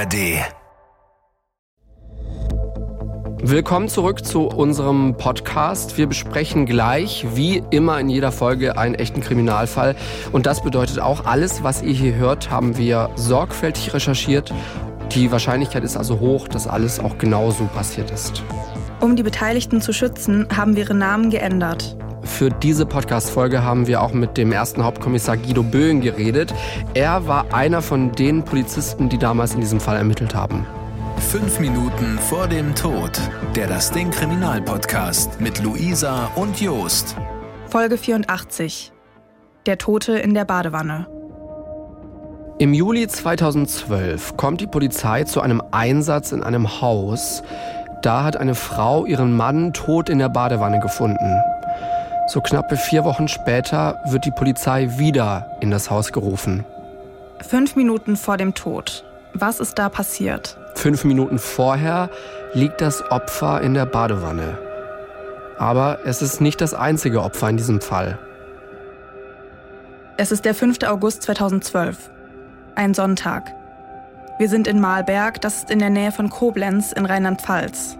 [0.00, 0.14] ARD.
[3.42, 5.98] Willkommen zurück zu unserem Podcast.
[5.98, 9.96] Wir besprechen gleich, wie immer in jeder Folge, einen echten Kriminalfall.
[10.32, 14.54] Und das bedeutet auch, alles, was ihr hier hört, haben wir sorgfältig recherchiert.
[15.12, 18.42] Die Wahrscheinlichkeit ist also hoch, dass alles auch genauso passiert ist.
[19.00, 21.96] Um die Beteiligten zu schützen, haben wir ihre Namen geändert.
[22.30, 26.54] Für diese Podcast-Folge haben wir auch mit dem ersten Hauptkommissar Guido Böhn geredet.
[26.94, 30.66] Er war einer von den Polizisten, die damals in diesem Fall ermittelt haben.
[31.18, 33.20] Fünf Minuten vor dem Tod.
[33.54, 37.14] Der Das Ding Kriminalpodcast mit Luisa und Jost.
[37.68, 38.92] Folge 84.
[39.66, 41.06] Der Tote in der Badewanne.
[42.58, 47.42] Im Juli 2012 kommt die Polizei zu einem Einsatz in einem Haus.
[48.02, 51.36] Da hat eine Frau ihren Mann tot in der Badewanne gefunden.
[52.30, 56.64] So knappe vier Wochen später wird die Polizei wieder in das Haus gerufen.
[57.40, 59.04] Fünf Minuten vor dem Tod.
[59.34, 60.56] Was ist da passiert?
[60.76, 62.08] Fünf Minuten vorher
[62.54, 64.56] liegt das Opfer in der Badewanne.
[65.58, 68.16] Aber es ist nicht das einzige Opfer in diesem Fall.
[70.16, 70.84] Es ist der 5.
[70.86, 72.12] August 2012.
[72.76, 73.52] Ein Sonntag.
[74.38, 77.98] Wir sind in Malberg, das ist in der Nähe von Koblenz in Rheinland-Pfalz.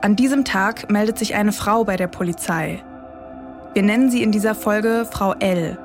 [0.00, 2.82] An diesem Tag meldet sich eine Frau bei der Polizei.
[3.74, 5.78] Wir nennen sie in dieser Folge Frau L.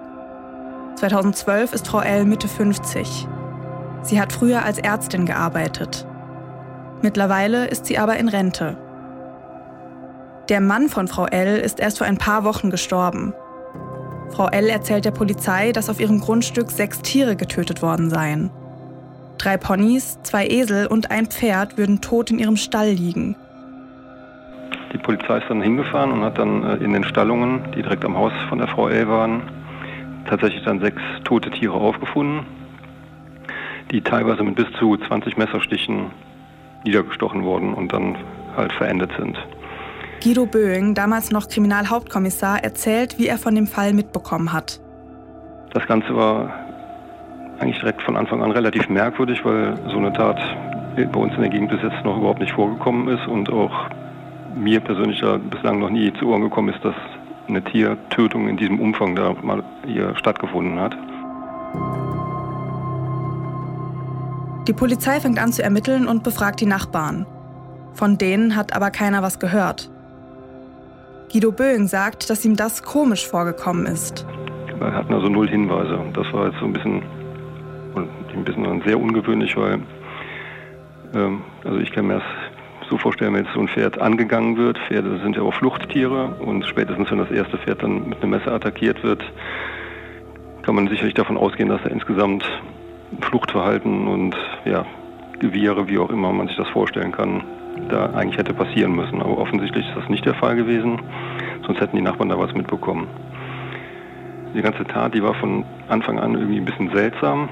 [0.96, 3.26] 2012 ist Frau L Mitte 50.
[4.02, 6.06] Sie hat früher als Ärztin gearbeitet.
[7.02, 8.76] Mittlerweile ist sie aber in Rente.
[10.50, 13.34] Der Mann von Frau L ist erst vor ein paar Wochen gestorben.
[14.32, 18.50] Frau L erzählt der Polizei, dass auf ihrem Grundstück sechs Tiere getötet worden seien.
[19.38, 23.38] Drei Ponys, zwei Esel und ein Pferd würden tot in ihrem Stall liegen.
[24.94, 28.18] Die Polizei ist dann hingefahren und hat dann äh, in den Stallungen, die direkt am
[28.18, 29.42] Haus von der Frau L waren,
[30.30, 32.46] tatsächlich dann sechs tote Tiere aufgefunden
[33.92, 36.12] die teilweise mit bis zu 20 Messerstichen
[36.84, 38.18] niedergestochen wurden und dann
[38.56, 39.38] halt verendet sind.
[40.24, 44.82] Guido Böing, damals noch Kriminalhauptkommissar, erzählt, wie er von dem Fall mitbekommen hat.
[45.74, 46.52] Das Ganze war
[47.60, 50.40] eigentlich direkt von Anfang an relativ merkwürdig, weil so eine Tat
[50.96, 53.90] bei uns in der Gegend bis jetzt noch überhaupt nicht vorgekommen ist und auch
[54.58, 56.96] mir persönlich da bislang noch nie zu Ohren gekommen ist, dass
[57.48, 60.96] eine Tiertötung in diesem Umfang da mal hier stattgefunden hat.
[64.68, 67.26] Die Polizei fängt an zu ermitteln und befragt die Nachbarn.
[67.94, 69.90] Von denen hat aber keiner was gehört.
[71.32, 74.26] Guido Böing sagt, dass ihm das komisch vorgekommen ist.
[74.78, 76.00] Wir hatten also null Hinweise.
[76.14, 77.02] Das war jetzt so ein bisschen,
[77.96, 79.80] ein bisschen sehr ungewöhnlich, weil
[81.16, 82.24] ähm, also ich kann mir das
[82.90, 86.66] so vorstellen, wenn jetzt so ein Pferd angegangen wird, Pferde sind ja auch Fluchttiere und
[86.66, 89.24] spätestens wenn das erste Pferd dann mit einem Messer attackiert wird,
[90.64, 92.44] kann man sicherlich davon ausgehen, dass er insgesamt
[93.22, 94.86] Fluchtverhalten und ja,
[95.40, 97.44] Gewehre, wie auch immer man sich das vorstellen kann,
[97.90, 99.22] da eigentlich hätte passieren müssen.
[99.22, 101.00] Aber offensichtlich ist das nicht der Fall gewesen,
[101.66, 103.08] sonst hätten die Nachbarn da was mitbekommen.
[104.56, 107.50] Die ganze Tat, die war von Anfang an irgendwie ein bisschen seltsam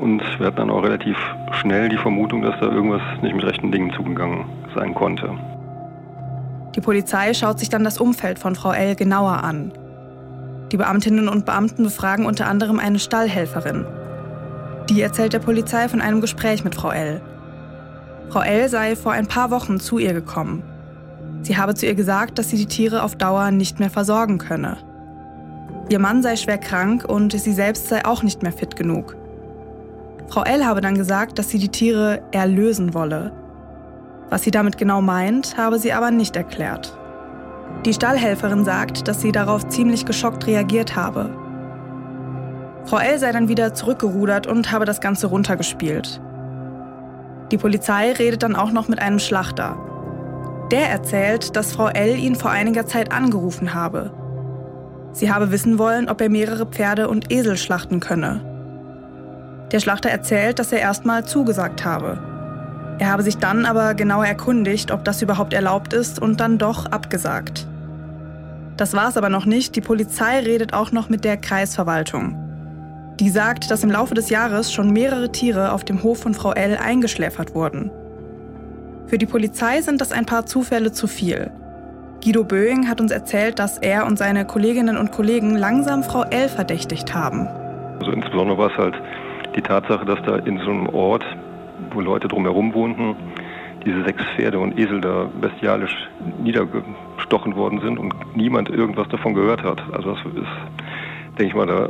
[0.00, 1.16] und wir hatten dann auch relativ
[1.52, 5.30] schnell die Vermutung, dass da irgendwas nicht mit rechten Dingen zugegangen sein konnte.
[6.74, 9.72] Die Polizei schaut sich dann das Umfeld von Frau L genauer an.
[10.72, 13.84] Die Beamtinnen und Beamten befragen unter anderem eine Stallhelferin,
[14.88, 17.20] die erzählt der Polizei von einem Gespräch mit Frau L.
[18.30, 20.62] Frau L sei vor ein paar Wochen zu ihr gekommen.
[21.42, 24.76] Sie habe zu ihr gesagt, dass sie die Tiere auf Dauer nicht mehr versorgen könne.
[25.88, 29.16] Ihr Mann sei schwer krank und sie selbst sei auch nicht mehr fit genug.
[30.30, 33.32] Frau L habe dann gesagt, dass sie die Tiere erlösen wolle.
[34.30, 36.96] Was sie damit genau meint, habe sie aber nicht erklärt.
[37.84, 41.30] Die Stallhelferin sagt, dass sie darauf ziemlich geschockt reagiert habe
[42.84, 46.20] Frau L sei dann wieder zurückgerudert und habe das Ganze runtergespielt.
[47.52, 49.76] Die Polizei redet dann auch noch mit einem Schlachter.
[50.70, 54.12] Der erzählt, dass Frau L ihn vor einiger Zeit angerufen habe.
[55.12, 58.40] Sie habe wissen wollen, ob er mehrere Pferde und Esel schlachten könne.
[59.72, 62.18] Der Schlachter erzählt, dass er erstmal zugesagt habe.
[62.98, 66.86] Er habe sich dann aber genauer erkundigt, ob das überhaupt erlaubt ist und dann doch
[66.86, 67.66] abgesagt.
[68.76, 72.36] Das war es aber noch nicht, die Polizei redet auch noch mit der Kreisverwaltung.
[73.20, 76.52] Die sagt, dass im Laufe des Jahres schon mehrere Tiere auf dem Hof von Frau
[76.52, 77.90] L eingeschläfert wurden.
[79.06, 81.50] Für die Polizei sind das ein paar Zufälle zu viel.
[82.24, 86.48] Guido Böing hat uns erzählt, dass er und seine Kolleginnen und Kollegen langsam Frau L
[86.48, 87.46] verdächtigt haben.
[87.98, 88.94] Also insbesondere war es halt
[89.56, 91.24] die Tatsache, dass da in so einem Ort,
[91.92, 93.16] wo Leute drumherum wohnten,
[93.84, 95.94] diese sechs Pferde und Esel da bestialisch
[96.42, 99.82] niedergestochen worden sind und niemand irgendwas davon gehört hat.
[99.92, 101.88] Also das ist, denke ich mal, da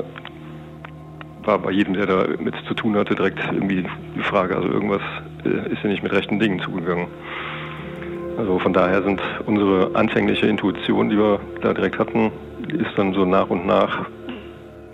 [1.42, 3.84] war bei jedem, der da mit zu tun hatte, direkt irgendwie
[4.14, 5.02] die Frage, also irgendwas
[5.44, 7.06] äh, ist ja nicht mit rechten Dingen zugegangen.
[8.36, 12.30] Also von daher sind unsere anfängliche Intuition, die wir da direkt hatten,
[12.68, 14.06] ist dann so nach und nach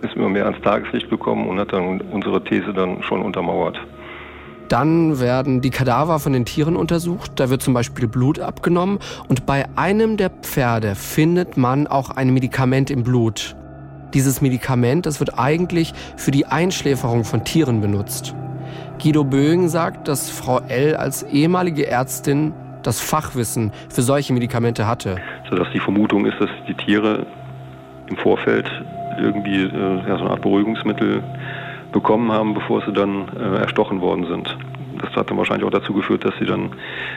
[0.02, 3.78] ist immer mehr ans Tageslicht gekommen und hat dann unsere These dann schon untermauert.
[4.68, 7.32] Dann werden die Kadaver von den Tieren untersucht.
[7.36, 8.98] Da wird zum Beispiel Blut abgenommen.
[9.28, 13.54] Und bei einem der Pferde findet man auch ein Medikament im Blut.
[14.12, 18.34] Dieses Medikament, das wird eigentlich für die Einschläferung von Tieren benutzt.
[19.00, 20.96] Guido Bögen sagt, dass Frau L.
[20.96, 22.52] als ehemalige Ärztin
[22.82, 25.16] das Fachwissen für solche Medikamente hatte.
[25.50, 27.26] Sodass die Vermutung ist, dass die Tiere
[28.08, 28.70] im Vorfeld
[29.18, 31.22] irgendwie äh, ja, so eine Art Beruhigungsmittel
[31.92, 34.56] bekommen haben, bevor sie dann äh, erstochen worden sind.
[35.00, 36.70] Das hat dann wahrscheinlich auch dazu geführt, dass sie dann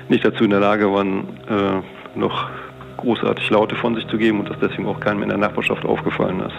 [0.09, 2.49] nicht dazu in der Lage waren, äh, noch
[2.97, 6.41] großartig Laute von sich zu geben und dass deswegen auch keinem in der Nachbarschaft aufgefallen
[6.41, 6.55] ist.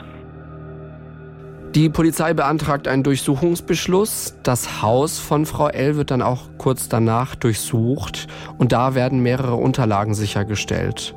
[1.75, 4.39] Die Polizei beantragt einen Durchsuchungsbeschluss.
[4.43, 8.27] Das Haus von Frau L wird dann auch kurz danach durchsucht
[8.59, 11.15] und da werden mehrere Unterlagen sichergestellt.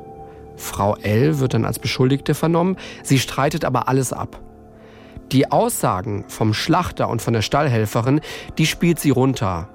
[0.56, 4.40] Frau L wird dann als Beschuldigte vernommen, sie streitet aber alles ab.
[5.32, 8.20] Die Aussagen vom Schlachter und von der Stallhelferin,
[8.58, 9.68] die spielt sie runter.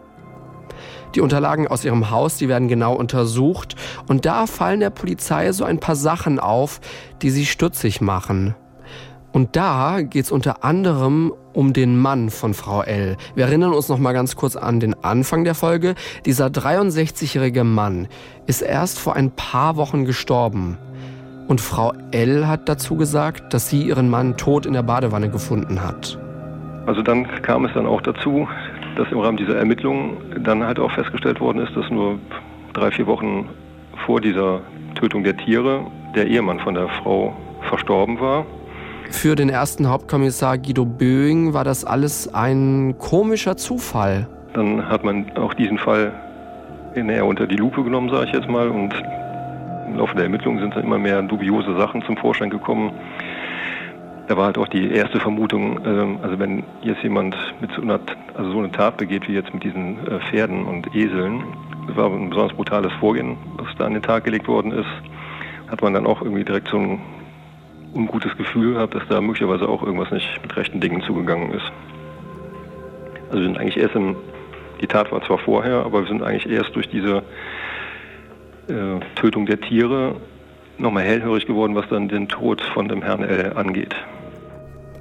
[1.16, 3.76] Die Unterlagen aus ihrem Haus, die werden genau untersucht
[4.08, 6.80] und da fallen der Polizei so ein paar Sachen auf,
[7.22, 8.56] die sie stutzig machen.
[9.32, 13.16] Und da geht es unter anderem um den Mann von Frau L.
[13.36, 15.96] Wir erinnern uns noch mal ganz kurz an den Anfang der Folge.
[16.26, 18.08] Dieser 63-jährige Mann
[18.48, 20.78] ist erst vor ein paar Wochen gestorben.
[21.48, 25.82] Und Frau L hat dazu gesagt, dass sie ihren Mann tot in der Badewanne gefunden
[25.82, 26.18] hat.
[26.86, 28.48] Also dann kam es dann auch dazu,
[28.96, 32.20] dass im Rahmen dieser Ermittlungen dann halt auch festgestellt worden ist, dass nur
[32.74, 33.48] drei, vier Wochen
[34.06, 34.62] vor dieser
[34.96, 35.86] Tötung der Tiere
[36.16, 37.36] der Ehemann von der Frau
[37.68, 38.46] verstorben war.
[39.12, 44.28] Für den ersten Hauptkommissar Guido Böing war das alles ein komischer Zufall.
[44.54, 46.14] Dann hat man auch diesen Fall
[46.96, 48.94] näher unter die Lupe genommen, sage ich jetzt mal, und
[49.88, 52.92] im Laufe der Ermittlungen sind dann immer mehr dubiose Sachen zum Vorschein gekommen.
[54.28, 58.00] Da war halt auch die erste Vermutung, ähm, also wenn jetzt jemand mit so einer,
[58.36, 61.44] also so eine Tat begeht wie jetzt mit diesen äh, Pferden und Eseln,
[61.88, 64.88] das war ein besonders brutales Vorgehen, was da an den Tag gelegt worden ist,
[65.70, 67.02] hat man dann auch irgendwie direkt so ein
[67.94, 71.72] ungutes Gefühl gehabt, dass da möglicherweise auch irgendwas nicht mit rechten Dingen zugegangen ist.
[73.28, 74.16] Also wir sind eigentlich erst im,
[74.82, 77.24] die Tat war zwar vorher, aber wir sind eigentlich erst durch diese
[78.68, 80.16] äh, Tötung der Tiere
[80.78, 83.54] nochmal hellhörig geworden, was dann den Tod von dem Herrn L.
[83.56, 83.96] angeht.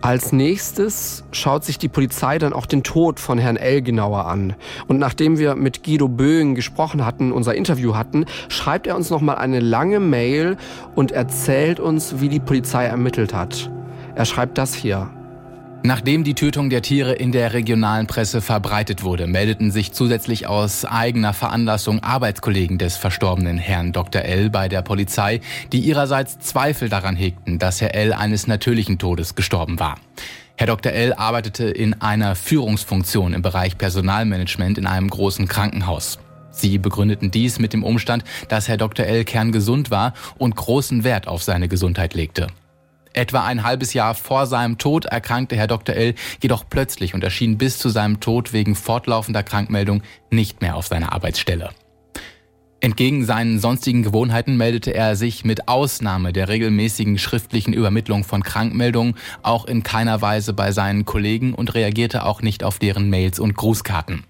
[0.01, 3.83] Als nächstes schaut sich die Polizei dann auch den Tod von Herrn L.
[3.83, 4.55] genauer an.
[4.87, 9.37] Und nachdem wir mit Guido Böing gesprochen hatten, unser Interview hatten, schreibt er uns nochmal
[9.37, 10.57] eine lange Mail
[10.95, 13.71] und erzählt uns, wie die Polizei ermittelt hat.
[14.15, 15.11] Er schreibt das hier.
[15.85, 20.85] Nachdem die Tötung der Tiere in der regionalen Presse verbreitet wurde, meldeten sich zusätzlich aus
[20.85, 24.23] eigener Veranlassung Arbeitskollegen des verstorbenen Herrn Dr.
[24.23, 24.51] L.
[24.51, 25.41] bei der Polizei,
[25.73, 28.13] die ihrerseits Zweifel daran hegten, dass Herr L.
[28.13, 29.95] eines natürlichen Todes gestorben war.
[30.57, 30.91] Herr Dr.
[30.91, 31.13] L.
[31.13, 36.19] arbeitete in einer Führungsfunktion im Bereich Personalmanagement in einem großen Krankenhaus.
[36.51, 39.07] Sie begründeten dies mit dem Umstand, dass Herr Dr.
[39.07, 39.25] L.
[39.25, 42.49] kerngesund war und großen Wert auf seine Gesundheit legte.
[43.19, 45.97] Etwa ein halbes Jahr vor seinem Tod erkrankte Herr Dr.
[45.97, 46.15] L.
[46.41, 51.13] jedoch plötzlich und erschien bis zu seinem Tod wegen fortlaufender Krankmeldung nicht mehr auf seiner
[51.13, 51.71] Arbeitsstelle.
[52.81, 59.17] Entgegen seinen sonstigen Gewohnheiten meldete er sich mit Ausnahme der regelmäßigen schriftlichen Übermittlung von Krankmeldungen
[59.43, 63.57] auch in keiner Weise bei seinen Kollegen und reagierte auch nicht auf deren Mails und
[63.57, 64.27] Grußkarten.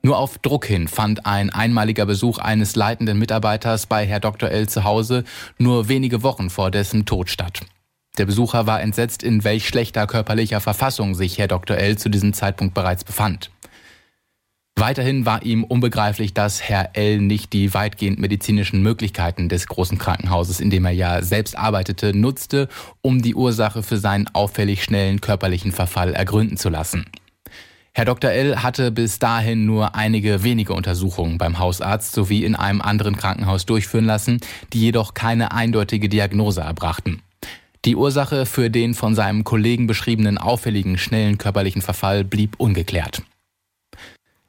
[0.00, 4.48] Nur auf Druck hin fand ein einmaliger Besuch eines leitenden Mitarbeiters bei Herr Dr.
[4.48, 5.24] L zu Hause
[5.58, 7.60] nur wenige Wochen vor dessen Tod statt.
[8.18, 11.78] Der Besucher war entsetzt, in welch schlechter körperlicher Verfassung sich Herr Dr.
[11.78, 11.96] L.
[11.96, 13.50] zu diesem Zeitpunkt bereits befand.
[14.76, 17.20] Weiterhin war ihm unbegreiflich, dass Herr L.
[17.20, 22.68] nicht die weitgehend medizinischen Möglichkeiten des großen Krankenhauses, in dem er ja selbst arbeitete, nutzte,
[23.00, 27.06] um die Ursache für seinen auffällig schnellen körperlichen Verfall ergründen zu lassen.
[27.94, 28.30] Herr Dr.
[28.30, 28.62] L.
[28.62, 34.06] hatte bis dahin nur einige wenige Untersuchungen beim Hausarzt sowie in einem anderen Krankenhaus durchführen
[34.06, 34.40] lassen,
[34.72, 37.22] die jedoch keine eindeutige Diagnose erbrachten.
[37.84, 43.22] Die Ursache für den von seinem Kollegen beschriebenen auffälligen schnellen körperlichen Verfall blieb ungeklärt.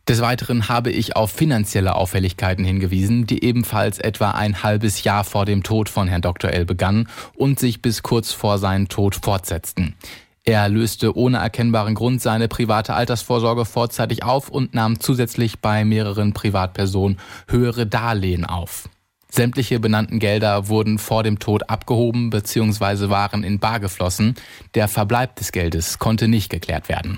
[0.07, 5.45] Des Weiteren habe ich auf finanzielle Auffälligkeiten hingewiesen, die ebenfalls etwa ein halbes Jahr vor
[5.45, 6.51] dem Tod von Herrn Dr.
[6.51, 9.95] L begannen und sich bis kurz vor seinem Tod fortsetzten.
[10.43, 16.33] Er löste ohne erkennbaren Grund seine private Altersvorsorge vorzeitig auf und nahm zusätzlich bei mehreren
[16.33, 18.89] Privatpersonen höhere Darlehen auf.
[19.33, 23.09] Sämtliche benannten Gelder wurden vor dem Tod abgehoben bzw.
[23.09, 24.35] waren in Bar geflossen.
[24.75, 27.17] Der Verbleib des Geldes konnte nicht geklärt werden.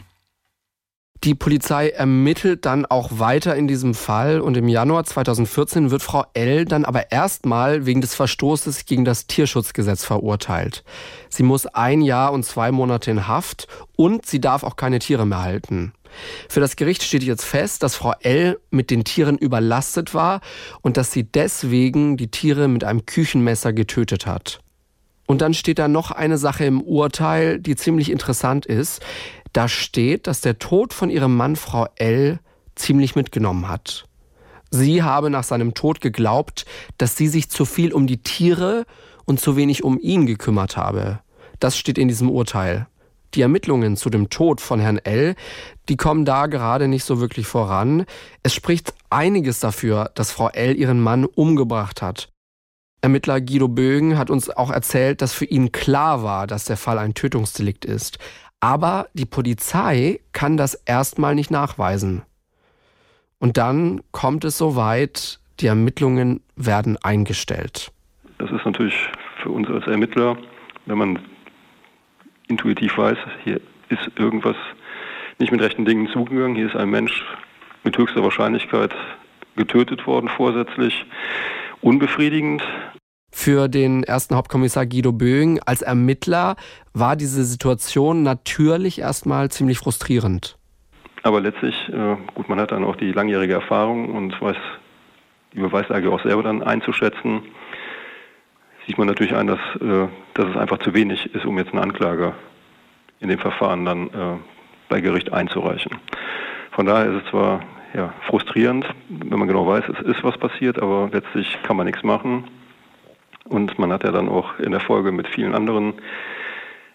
[1.25, 6.23] Die Polizei ermittelt dann auch weiter in diesem Fall und im Januar 2014 wird Frau
[6.33, 6.63] L.
[6.63, 10.85] dann aber erstmal wegen des Verstoßes gegen das Tierschutzgesetz verurteilt.
[11.27, 13.67] Sie muss ein Jahr und zwei Monate in Haft
[13.97, 15.91] und sie darf auch keine Tiere mehr halten.
[16.49, 18.59] Für das Gericht steht jetzt fest, dass Frau L.
[18.69, 20.41] mit den Tieren überlastet war
[20.81, 24.59] und dass sie deswegen die Tiere mit einem Küchenmesser getötet hat.
[25.27, 29.01] Und dann steht da noch eine Sache im Urteil, die ziemlich interessant ist.
[29.53, 32.39] Da steht, dass der Tod von ihrem Mann Frau L.
[32.75, 34.05] ziemlich mitgenommen hat.
[34.69, 36.65] Sie habe nach seinem Tod geglaubt,
[36.97, 38.85] dass sie sich zu viel um die Tiere
[39.25, 41.19] und zu wenig um ihn gekümmert habe.
[41.59, 42.87] Das steht in diesem Urteil.
[43.35, 45.35] Die Ermittlungen zu dem Tod von Herrn L.,
[45.89, 48.05] die kommen da gerade nicht so wirklich voran.
[48.43, 50.75] Es spricht einiges dafür, dass Frau L.
[50.77, 52.29] ihren Mann umgebracht hat.
[53.01, 56.97] Ermittler Guido Bögen hat uns auch erzählt, dass für ihn klar war, dass der Fall
[56.97, 58.17] ein Tötungsdelikt ist.
[58.61, 62.23] Aber die Polizei kann das erstmal nicht nachweisen.
[63.37, 67.91] Und dann kommt es soweit, die Ermittlungen werden eingestellt.
[68.39, 68.95] Das ist natürlich
[69.43, 70.37] für uns als Ermittler,
[70.85, 71.19] wenn man
[72.47, 73.59] intuitiv weiß, hier
[73.89, 74.55] ist irgendwas
[75.39, 77.23] nicht mit rechten Dingen zugegangen, hier ist ein Mensch
[77.83, 78.93] mit höchster Wahrscheinlichkeit
[79.55, 81.05] getötet worden vorsätzlich,
[81.81, 82.63] unbefriedigend.
[83.31, 86.55] Für den ersten Hauptkommissar Guido Böing als Ermittler
[86.93, 90.57] war diese Situation natürlich erstmal ziemlich frustrierend.
[91.23, 94.57] Aber letztlich, äh, gut, man hat dann auch die langjährige Erfahrung und weiß
[95.53, 97.41] die Beweislage auch selber dann einzuschätzen,
[98.85, 101.81] sieht man natürlich ein, dass, äh, dass es einfach zu wenig ist, um jetzt eine
[101.81, 102.33] Anklage
[103.19, 104.37] in dem Verfahren dann äh,
[104.89, 105.97] bei Gericht einzureichen.
[106.71, 107.61] Von daher ist es zwar
[107.93, 112.03] ja, frustrierend, wenn man genau weiß, es ist was passiert, aber letztlich kann man nichts
[112.03, 112.45] machen.
[113.45, 115.93] Und man hat ja dann auch in der Folge mit vielen anderen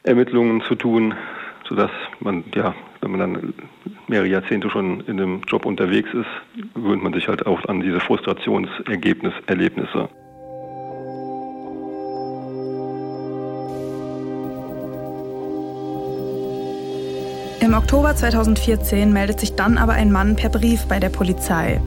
[0.02, 1.14] Ermittlungen zu tun,
[1.68, 3.54] sodass man, ja, wenn man dann
[4.08, 8.00] mehrere Jahrzehnte schon in dem Job unterwegs ist, gewöhnt man sich halt auch an diese
[8.00, 10.08] Frustrationserlebnisse.
[17.60, 21.78] Im Oktober 2014 meldet sich dann aber ein Mann per Brief bei der Polizei.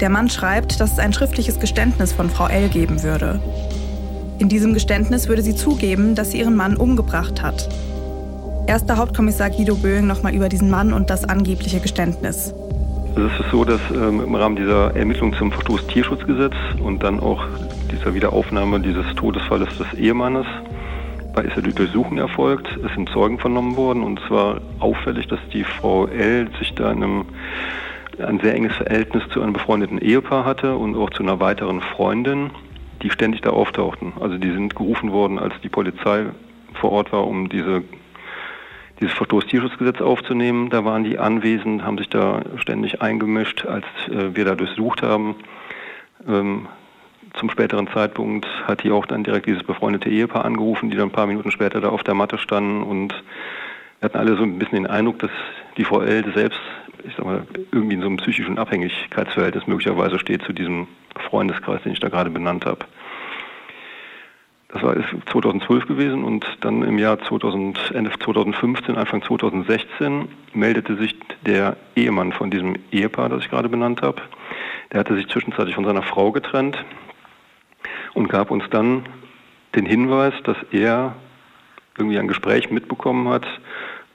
[0.00, 3.40] Der Mann schreibt, dass es ein schriftliches Geständnis von Frau L geben würde.
[4.38, 7.68] In diesem Geständnis würde sie zugeben, dass sie ihren Mann umgebracht hat.
[8.68, 12.54] Erster Hauptkommissar Guido Böing nochmal über diesen Mann und das angebliche Geständnis.
[13.16, 17.44] Es ist so, dass ähm, im Rahmen dieser Ermittlung zum Verstoß Tierschutzgesetz und dann auch
[17.90, 20.46] dieser Wiederaufnahme dieses Todesfalles des Ehemannes
[21.40, 22.68] ist ja die Durchsuchung erfolgt.
[22.84, 26.50] Es sind Zeugen vernommen worden und zwar auffällig, dass die Frau L.
[26.58, 27.24] sich da in einem
[28.18, 32.50] ein sehr enges Verhältnis zu einem befreundeten Ehepaar hatte und auch zu einer weiteren Freundin,
[33.02, 34.12] die ständig da auftauchten.
[34.20, 36.26] Also die sind gerufen worden, als die Polizei
[36.74, 37.82] vor Ort war, um diese,
[39.00, 40.70] dieses Verstoß Tierschutzgesetz aufzunehmen.
[40.70, 45.36] Da waren die anwesend, haben sich da ständig eingemischt, als äh, wir da durchsucht haben.
[46.28, 46.68] Ähm,
[47.34, 51.12] zum späteren Zeitpunkt hat die auch dann direkt dieses befreundete Ehepaar angerufen, die dann ein
[51.12, 53.14] paar Minuten später da auf der Matte standen und
[54.00, 55.30] wir hatten alle so ein bisschen den Eindruck, dass
[55.76, 56.58] die Frau Elde selbst,
[57.04, 60.88] ich sag mal, irgendwie in so einem psychischen Abhängigkeitsverhältnis möglicherweise steht zu diesem
[61.30, 62.84] Freundeskreis, den ich da gerade benannt habe.
[64.68, 64.96] Das war
[65.30, 71.14] 2012 gewesen und dann im Jahr 2000, Ende 2015, Anfang 2016 meldete sich
[71.46, 74.20] der Ehemann von diesem Ehepaar, das ich gerade benannt habe.
[74.90, 76.82] Der hatte sich zwischenzeitlich von seiner Frau getrennt
[78.14, 79.06] und gab uns dann
[79.74, 81.16] den Hinweis, dass er
[81.96, 83.46] irgendwie ein Gespräch mitbekommen hat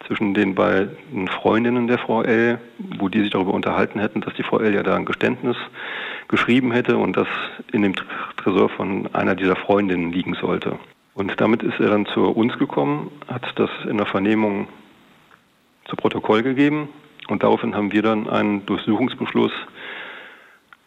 [0.06, 2.60] zwischen den beiden Freundinnen der Frau L.,
[2.98, 4.74] wo die sich darüber unterhalten hätten, dass die Frau L.
[4.74, 5.58] ja da ein Geständnis
[6.28, 7.28] geschrieben hätte und das
[7.72, 7.94] in dem
[8.38, 10.78] Tresor von einer dieser Freundinnen liegen sollte.
[11.14, 14.68] Und damit ist er dann zu uns gekommen, hat das in der Vernehmung
[15.86, 16.90] zu Protokoll gegeben
[17.28, 19.52] und daraufhin haben wir dann einen Durchsuchungsbeschluss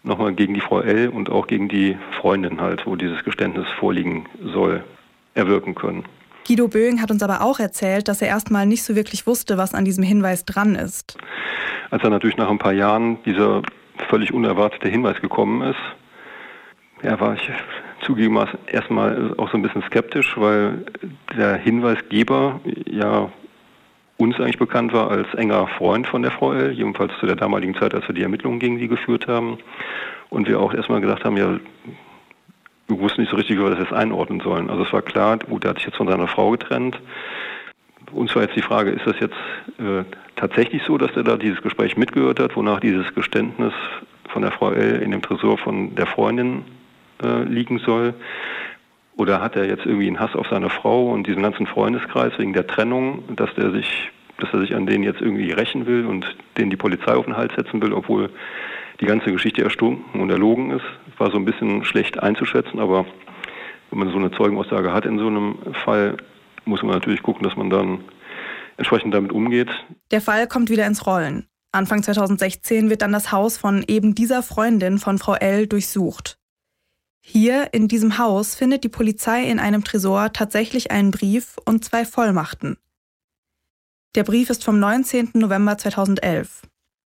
[0.02, 1.08] nochmal gegen die Frau L.
[1.08, 4.84] und auch gegen die Freundin halt, wo dieses Geständnis vorliegen soll,
[5.34, 6.04] erwirken können.
[6.46, 9.74] Guido Böing hat uns aber auch erzählt, dass er erstmal nicht so wirklich wusste, was
[9.74, 11.16] an diesem Hinweis dran ist.
[11.90, 13.62] Als dann natürlich nach ein paar Jahren dieser
[14.08, 15.78] völlig unerwartete Hinweis gekommen ist,
[17.02, 17.50] ja, war ich
[18.02, 20.84] zugegebenermaßen erstmal auch so ein bisschen skeptisch, weil
[21.36, 23.30] der Hinweisgeber ja
[24.20, 27.74] uns eigentlich bekannt war als enger Freund von der Frau L., jedenfalls zu der damaligen
[27.74, 29.58] Zeit, als wir die Ermittlungen gegen sie geführt haben.
[30.28, 31.58] Und wir auch erstmal gedacht haben, ja,
[32.86, 34.68] wir wussten nicht so richtig, wie wir das jetzt einordnen sollen.
[34.68, 37.00] Also es war klar, gut, der hat sich jetzt von seiner Frau getrennt.
[38.12, 39.36] Uns war jetzt die Frage, ist das jetzt
[39.78, 40.04] äh,
[40.36, 43.72] tatsächlich so, dass er da dieses Gespräch mitgehört hat, wonach dieses Geständnis
[44.28, 45.00] von der Frau L.
[45.02, 46.64] in dem Tresor von der Freundin
[47.22, 48.14] äh, liegen soll?
[49.20, 52.54] Oder hat er jetzt irgendwie einen Hass auf seine Frau und diesen ganzen Freundeskreis wegen
[52.54, 56.24] der Trennung, dass der sich dass er sich an denen jetzt irgendwie rächen will und
[56.56, 58.30] denen die Polizei auf den Hals setzen will, obwohl
[59.02, 60.86] die ganze Geschichte erstunken und erlogen ist.
[61.18, 63.04] War so ein bisschen schlecht einzuschätzen, aber
[63.90, 66.16] wenn man so eine Zeugenaussage hat in so einem Fall,
[66.64, 67.98] muss man natürlich gucken, dass man dann
[68.78, 69.68] entsprechend damit umgeht.
[70.12, 71.46] Der Fall kommt wieder ins Rollen.
[71.72, 76.39] Anfang 2016 wird dann das Haus von eben dieser Freundin von Frau L durchsucht.
[77.20, 82.04] Hier in diesem Haus findet die Polizei in einem Tresor tatsächlich einen Brief und zwei
[82.04, 82.78] Vollmachten.
[84.14, 85.30] Der Brief ist vom 19.
[85.34, 86.62] November 2011.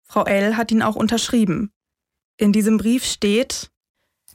[0.02, 0.56] Frau L.
[0.56, 1.70] hat ihn auch unterschrieben.
[2.36, 3.70] In diesem Brief steht,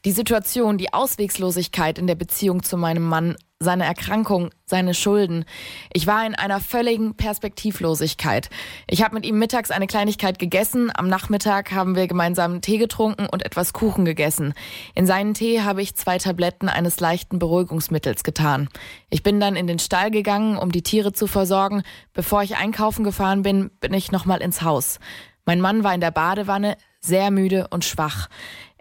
[0.06, 5.46] die Situation, die Auswegslosigkeit in der Beziehung zu meinem Mann, seine Erkrankung, seine Schulden.
[5.94, 8.50] Ich war in einer völligen Perspektivlosigkeit.
[8.88, 13.28] Ich habe mit ihm mittags eine Kleinigkeit gegessen, am Nachmittag haben wir gemeinsam Tee getrunken
[13.28, 14.54] und etwas Kuchen gegessen.
[14.94, 18.68] In seinen Tee habe ich zwei Tabletten eines leichten Beruhigungsmittels getan.
[19.10, 21.84] Ich bin dann in den Stall gegangen, um die Tiere zu versorgen.
[22.14, 25.00] Bevor ich einkaufen gefahren bin, bin ich nochmal ins Haus.
[25.46, 28.28] Mein Mann war in der Badewanne, sehr müde und schwach.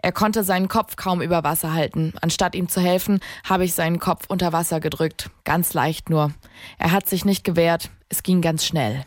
[0.05, 2.13] Er konnte seinen Kopf kaum über Wasser halten.
[2.21, 5.31] Anstatt ihm zu helfen, habe ich seinen Kopf unter Wasser gedrückt.
[5.45, 6.31] Ganz leicht nur.
[6.77, 7.89] Er hat sich nicht gewehrt.
[8.07, 9.03] Es ging ganz schnell.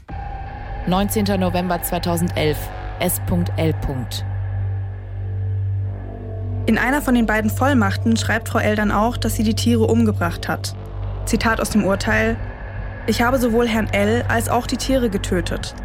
[0.88, 1.38] 19.
[1.38, 2.58] November 2011.
[2.98, 3.74] S.L.
[6.66, 8.74] In einer von den beiden Vollmachten schreibt Frau L.
[8.74, 10.74] dann auch, dass sie die Tiere umgebracht hat.
[11.26, 12.36] Zitat aus dem Urteil:
[13.06, 14.24] Ich habe sowohl Herrn L.
[14.26, 15.76] als auch die Tiere getötet.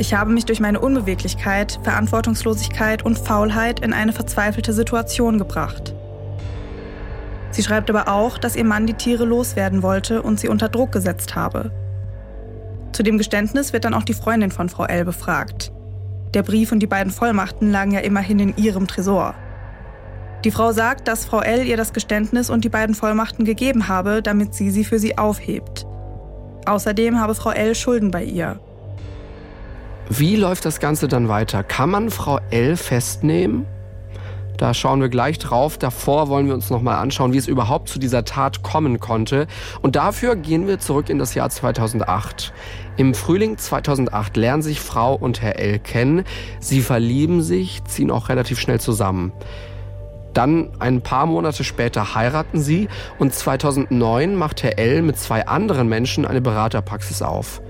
[0.00, 5.94] Ich habe mich durch meine Unbeweglichkeit, Verantwortungslosigkeit und Faulheit in eine verzweifelte Situation gebracht.
[7.50, 10.92] Sie schreibt aber auch, dass ihr Mann die Tiere loswerden wollte und sie unter Druck
[10.92, 11.70] gesetzt habe.
[12.92, 15.04] Zu dem Geständnis wird dann auch die Freundin von Frau L.
[15.04, 15.70] befragt.
[16.32, 19.34] Der Brief und die beiden Vollmachten lagen ja immerhin in ihrem Tresor.
[20.46, 21.66] Die Frau sagt, dass Frau L.
[21.66, 25.84] ihr das Geständnis und die beiden Vollmachten gegeben habe, damit sie sie für sie aufhebt.
[26.64, 27.74] Außerdem habe Frau L.
[27.74, 28.60] Schulden bei ihr.
[30.12, 31.62] Wie läuft das Ganze dann weiter?
[31.62, 33.64] Kann man Frau L festnehmen?
[34.56, 35.78] Da schauen wir gleich drauf.
[35.78, 39.46] Davor wollen wir uns nochmal anschauen, wie es überhaupt zu dieser Tat kommen konnte.
[39.82, 42.52] Und dafür gehen wir zurück in das Jahr 2008.
[42.96, 46.24] Im Frühling 2008 lernen sich Frau und Herr L kennen.
[46.58, 49.30] Sie verlieben sich, ziehen auch relativ schnell zusammen.
[50.34, 52.88] Dann ein paar Monate später heiraten sie
[53.20, 57.62] und 2009 macht Herr L mit zwei anderen Menschen eine Beraterpraxis auf.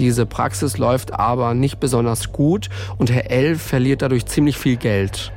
[0.00, 3.56] Diese Praxis läuft aber nicht besonders gut und Herr L.
[3.56, 5.30] verliert dadurch ziemlich viel Geld.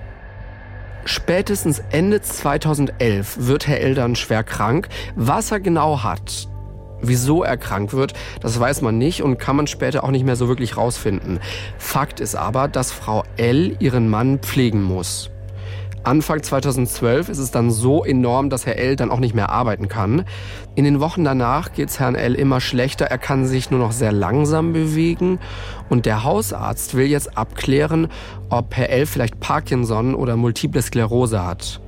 [1.04, 3.94] Spätestens Ende 2011 wird Herr L.
[3.94, 4.88] dann schwer krank.
[5.18, 6.48] Was er genau hat,
[7.02, 10.38] wieso er krank wird, das weiß man nicht und kann man später auch nicht mehr
[10.38, 11.42] so wirklich rausfinden.
[11.78, 13.76] Fakt ist aber, dass Frau L.
[13.80, 15.30] ihren Mann pflegen muss.
[16.04, 18.98] Anfang 2012 ist es dann so enorm, dass Herr L.
[18.98, 20.26] dann auch nicht mehr arbeiten kann.
[20.76, 22.36] In den Wochen danach geht es Herrn L.
[22.36, 23.06] immer schlechter.
[23.06, 25.40] Er kann sich nur noch sehr langsam bewegen.
[25.90, 28.10] Und der Hausarzt will jetzt abklären,
[28.50, 29.06] ob Herr L.
[29.06, 31.80] vielleicht Parkinson oder Multiple Sklerose hat.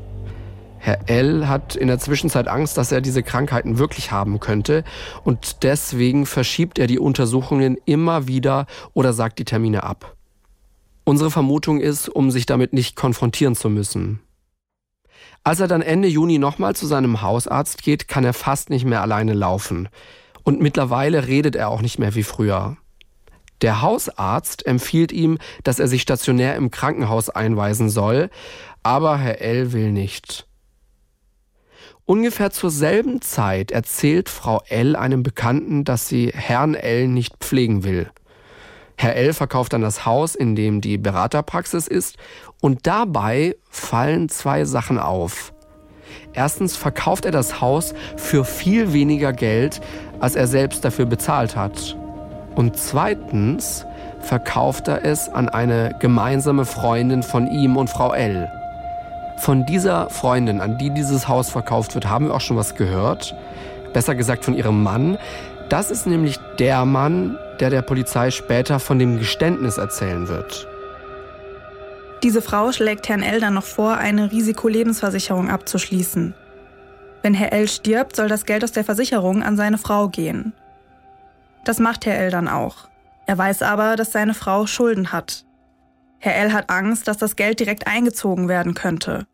[0.77, 1.49] Herr L.
[1.49, 4.83] hat in der Zwischenzeit Angst, dass er diese Krankheiten wirklich haben könnte
[5.23, 10.14] und deswegen verschiebt er die Untersuchungen immer wieder oder sagt die Termine ab.
[11.05, 14.19] Unsere Vermutung ist, um sich damit nicht konfrontieren zu müssen.
[15.43, 19.03] Als er dann Ende Juni nochmal zu seinem Hausarzt geht, kann er fast nicht mehr
[19.03, 19.87] alleine laufen.
[20.41, 22.77] Und mittlerweile redet er auch nicht mehr wie früher.
[23.61, 28.31] Der Hausarzt empfiehlt ihm, dass er sich stationär im Krankenhaus einweisen soll,
[28.81, 30.47] aber Herr L will nicht.
[32.05, 37.83] Ungefähr zur selben Zeit erzählt Frau L einem Bekannten, dass sie Herrn L nicht pflegen
[37.83, 38.11] will.
[38.97, 39.33] Herr L.
[39.33, 42.17] verkauft dann das Haus, in dem die Beraterpraxis ist.
[42.61, 45.53] Und dabei fallen zwei Sachen auf.
[46.33, 49.81] Erstens verkauft er das Haus für viel weniger Geld,
[50.19, 51.97] als er selbst dafür bezahlt hat.
[52.55, 53.85] Und zweitens
[54.21, 58.49] verkauft er es an eine gemeinsame Freundin von ihm und Frau L.
[59.37, 63.35] Von dieser Freundin, an die dieses Haus verkauft wird, haben wir auch schon was gehört.
[63.93, 65.17] Besser gesagt von ihrem Mann.
[65.69, 70.67] Das ist nämlich der Mann, der der Polizei später von dem Geständnis erzählen wird.
[72.23, 73.39] Diese Frau schlägt Herrn L.
[73.39, 76.33] dann noch vor, eine Risikolebensversicherung abzuschließen.
[77.21, 77.67] Wenn Herr L.
[77.67, 80.53] stirbt, soll das Geld aus der Versicherung an seine Frau gehen.
[81.63, 82.31] Das macht Herr L.
[82.31, 82.87] dann auch.
[83.27, 85.45] Er weiß aber, dass seine Frau Schulden hat.
[86.19, 86.53] Herr L.
[86.53, 89.27] hat Angst, dass das Geld direkt eingezogen werden könnte.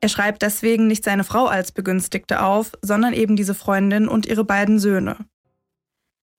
[0.00, 4.44] Er schreibt deswegen nicht seine Frau als Begünstigte auf, sondern eben diese Freundin und ihre
[4.44, 5.16] beiden Söhne.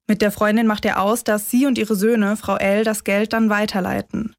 [0.07, 3.33] Mit der Freundin macht er aus, dass sie und ihre Söhne Frau L das Geld
[3.33, 4.35] dann weiterleiten.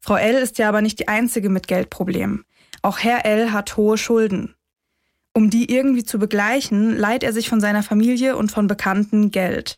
[0.00, 2.44] Frau L ist ja aber nicht die einzige mit Geldproblemen.
[2.82, 4.54] Auch Herr L hat hohe Schulden.
[5.32, 9.76] Um die irgendwie zu begleichen, leiht er sich von seiner Familie und von Bekannten Geld.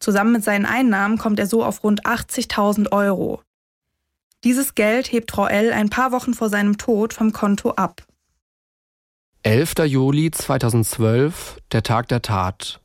[0.00, 3.42] Zusammen mit seinen Einnahmen kommt er so auf rund 80.000 Euro.
[4.42, 5.72] Dieses Geld hebt Frau L.
[5.72, 8.02] ein paar Wochen vor seinem Tod vom Konto ab.
[9.42, 9.74] 11.
[9.86, 12.80] Juli 2012, der Tag der Tat.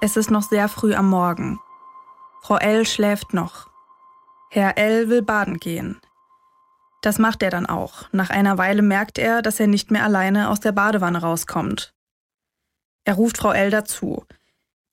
[0.00, 1.58] Es ist noch sehr früh am Morgen.
[2.40, 2.86] Frau L.
[2.86, 3.68] schläft noch.
[4.48, 5.08] Herr L.
[5.08, 6.00] will baden gehen.
[7.02, 8.04] Das macht er dann auch.
[8.12, 11.94] Nach einer Weile merkt er, dass er nicht mehr alleine aus der Badewanne rauskommt.
[13.04, 13.70] Er ruft Frau L.
[13.70, 14.24] dazu.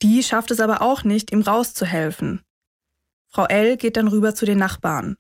[0.01, 2.41] Die schafft es aber auch nicht, ihm rauszuhelfen.
[3.29, 3.77] Frau L.
[3.77, 5.17] geht dann rüber zu den Nachbarn.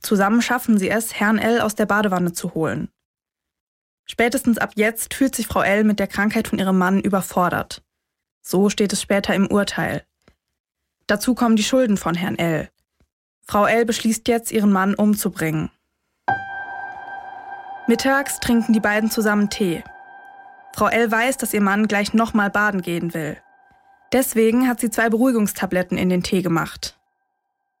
[0.00, 1.60] Zusammen schaffen sie es, Herrn L.
[1.60, 2.90] aus der Badewanne zu holen.
[4.06, 5.84] Spätestens ab jetzt fühlt sich Frau L.
[5.84, 7.84] mit der Krankheit von ihrem Mann überfordert.
[8.42, 10.04] So steht es später im Urteil.
[11.06, 12.68] Dazu kommen die Schulden von Herrn L.
[13.46, 13.84] Frau L.
[13.84, 15.70] beschließt jetzt, ihren Mann umzubringen.
[17.86, 19.82] Mittags trinken die beiden zusammen Tee.
[20.74, 21.10] Frau L.
[21.10, 23.36] weiß, dass ihr Mann gleich nochmal baden gehen will.
[24.12, 26.98] Deswegen hat sie zwei Beruhigungstabletten in den Tee gemacht.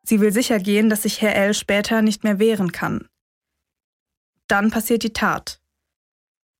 [0.02, 1.54] Sie will sicher gehen, dass sich Herr L.
[1.54, 3.08] später nicht mehr wehren kann.
[4.48, 5.61] Dann passiert die Tat.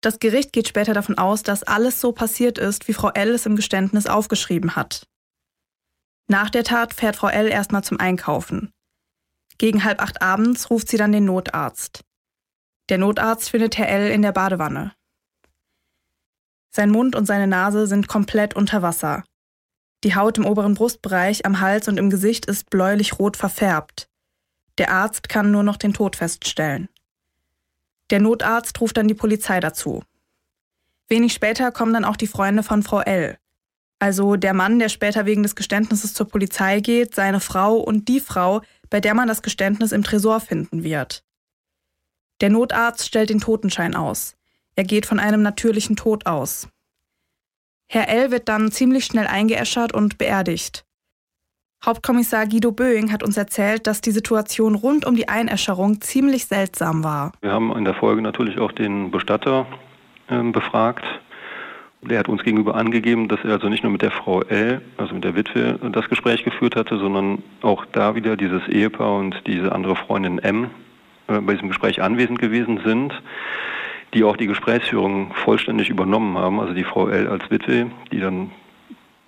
[0.02, 3.30] Das Gericht geht später davon aus, dass alles so passiert ist, wie Frau L.
[3.30, 5.06] es im Geständnis aufgeschrieben hat.
[6.28, 7.48] Nach der Tat fährt Frau L.
[7.48, 8.72] erstmal zum Einkaufen.
[9.58, 12.04] Gegen halb acht abends ruft sie dann den Notarzt.
[12.88, 14.10] Der Notarzt findet Herr L.
[14.10, 14.92] in der Badewanne.
[16.74, 19.24] Sein Mund und seine Nase sind komplett unter Wasser.
[20.02, 24.08] Die Haut im oberen Brustbereich, am Hals und im Gesicht ist bläulich-rot verfärbt.
[24.78, 26.88] Der Arzt kann nur noch den Tod feststellen.
[28.12, 30.02] Der Notarzt ruft dann die Polizei dazu.
[31.08, 33.38] Wenig später kommen dann auch die Freunde von Frau L.
[33.98, 38.20] Also der Mann, der später wegen des Geständnisses zur Polizei geht, seine Frau und die
[38.20, 41.24] Frau, bei der man das Geständnis im Tresor finden wird.
[42.42, 44.36] Der Notarzt stellt den Totenschein aus.
[44.76, 46.68] Er geht von einem natürlichen Tod aus.
[47.86, 48.30] Herr L.
[48.30, 50.84] wird dann ziemlich schnell eingeäschert und beerdigt.
[51.84, 57.02] Hauptkommissar Guido Böing hat uns erzählt, dass die Situation rund um die Einäscherung ziemlich seltsam
[57.02, 57.32] war.
[57.40, 59.66] Wir haben in der Folge natürlich auch den Bestatter
[60.28, 61.04] äh, befragt.
[62.02, 65.14] Der hat uns gegenüber angegeben, dass er also nicht nur mit der Frau L., also
[65.14, 69.72] mit der Witwe, das Gespräch geführt hatte, sondern auch da wieder dieses Ehepaar und diese
[69.72, 70.70] andere Freundin M
[71.26, 73.12] äh, bei diesem Gespräch anwesend gewesen sind
[74.14, 76.60] die auch die Gesprächsführung vollständig übernommen haben.
[76.60, 77.28] Also die Frau L.
[77.28, 78.50] als Witwe, die dann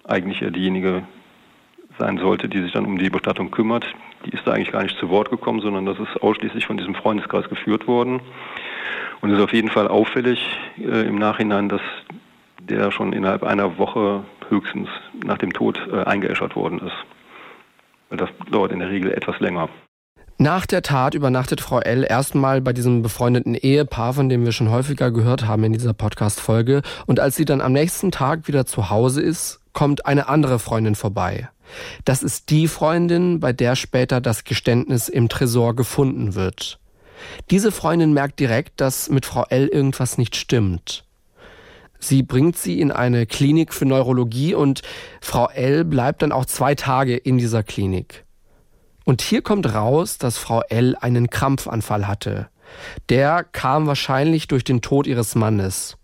[0.06, 1.04] eigentlich ja diejenige
[1.98, 3.86] sein sollte, die sich dann um die Bestattung kümmert,
[4.24, 6.94] die ist da eigentlich gar nicht zu Wort gekommen, sondern das ist ausschließlich von diesem
[6.94, 8.20] Freundeskreis geführt worden.
[9.20, 10.38] Und es ist auf jeden Fall auffällig
[10.78, 11.80] äh, im Nachhinein, dass
[12.60, 14.88] der schon innerhalb einer Woche höchstens
[15.24, 16.96] nach dem Tod äh, eingeäschert worden ist.
[18.08, 19.68] Weil das dauert in der Regel etwas länger.
[20.36, 22.04] Nach der Tat übernachtet Frau L.
[22.08, 26.82] erstmal bei diesem befreundeten Ehepaar, von dem wir schon häufiger gehört haben in dieser Podcast-Folge.
[27.06, 30.96] Und als sie dann am nächsten Tag wieder zu Hause ist, kommt eine andere Freundin
[30.96, 31.48] vorbei.
[32.04, 36.78] Das ist die Freundin, bei der später das Geständnis im Tresor gefunden wird.
[37.50, 39.68] Diese Freundin merkt direkt, dass mit Frau L.
[39.68, 41.04] irgendwas nicht stimmt.
[41.98, 44.82] Sie bringt sie in eine Klinik für Neurologie und
[45.20, 45.84] Frau L.
[45.84, 48.24] bleibt dann auch zwei Tage in dieser Klinik.
[49.04, 50.96] Und hier kommt raus, dass Frau L.
[50.96, 52.48] einen Krampfanfall hatte.
[53.08, 55.96] Der kam wahrscheinlich durch den Tod ihres Mannes.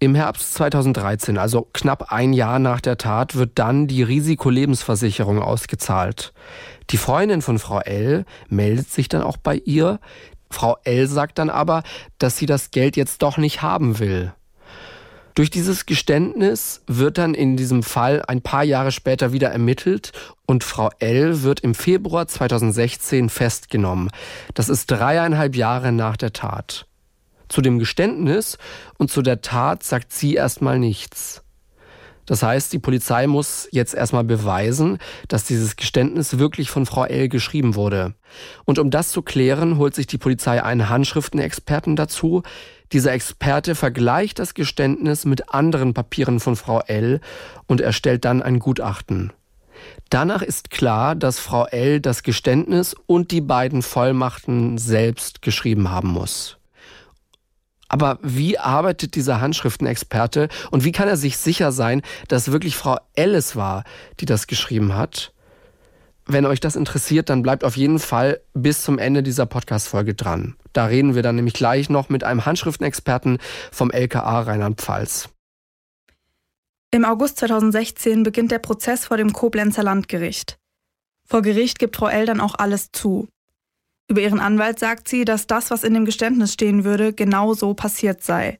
[0.00, 6.32] Im Herbst 2013, also knapp ein Jahr nach der Tat, wird dann die Risikolebensversicherung ausgezahlt.
[6.90, 8.24] Die Freundin von Frau L.
[8.48, 10.00] meldet sich dann auch bei ihr.
[10.50, 11.06] Frau L.
[11.06, 11.82] sagt dann aber,
[12.18, 14.34] dass sie das Geld jetzt doch nicht haben will.
[15.34, 20.12] Durch dieses Geständnis wird dann in diesem Fall ein paar Jahre später wieder ermittelt
[20.46, 21.42] und Frau L.
[21.42, 24.10] wird im Februar 2016 festgenommen.
[24.54, 26.86] Das ist dreieinhalb Jahre nach der Tat.
[27.54, 28.58] Zu dem Geständnis
[28.98, 31.44] und zu der Tat sagt sie erstmal nichts.
[32.26, 37.28] Das heißt, die Polizei muss jetzt erstmal beweisen, dass dieses Geständnis wirklich von Frau L.
[37.28, 38.14] geschrieben wurde.
[38.64, 42.42] Und um das zu klären, holt sich die Polizei einen Handschriftenexperten dazu,
[42.90, 47.20] dieser Experte vergleicht das Geständnis mit anderen Papieren von Frau L.
[47.68, 49.32] und erstellt dann ein Gutachten.
[50.10, 52.00] Danach ist klar, dass Frau L.
[52.00, 56.58] das Geständnis und die beiden Vollmachten selbst geschrieben haben muss.
[57.94, 62.98] Aber wie arbeitet dieser Handschriftenexperte und wie kann er sich sicher sein, dass wirklich Frau
[63.14, 63.84] es war,
[64.18, 65.32] die das geschrieben hat?
[66.26, 70.56] Wenn euch das interessiert, dann bleibt auf jeden Fall bis zum Ende dieser Podcast-Folge dran.
[70.72, 73.38] Da reden wir dann nämlich gleich noch mit einem Handschriftenexperten
[73.70, 75.28] vom LKA Rheinland-Pfalz.
[76.90, 80.58] Im August 2016 beginnt der Prozess vor dem Koblenzer Landgericht.
[81.28, 82.26] Vor Gericht gibt Frau L.
[82.26, 83.28] dann auch alles zu.
[84.08, 87.74] Über ihren Anwalt sagt sie, dass das, was in dem Geständnis stehen würde, genau so
[87.74, 88.58] passiert sei.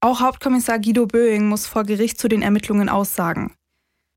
[0.00, 3.52] Auch Hauptkommissar Guido Böing muss vor Gericht zu den Ermittlungen aussagen.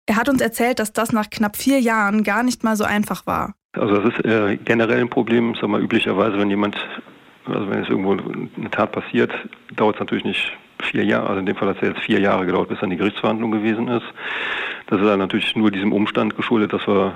[0.05, 3.25] Er hat uns erzählt, dass das nach knapp vier Jahren gar nicht mal so einfach
[3.25, 3.55] war.
[3.73, 6.75] Also das ist äh, generell ein Problem, sag mal, üblicherweise, wenn jemand,
[7.45, 9.31] also wenn es irgendwo eine Tat passiert,
[9.75, 12.19] dauert es natürlich nicht vier Jahre, also in dem Fall hat es ja jetzt vier
[12.19, 14.05] Jahre gedauert, bis dann die Gerichtsverhandlung gewesen ist.
[14.87, 17.13] Das ist dann natürlich nur diesem Umstand geschuldet, dass wir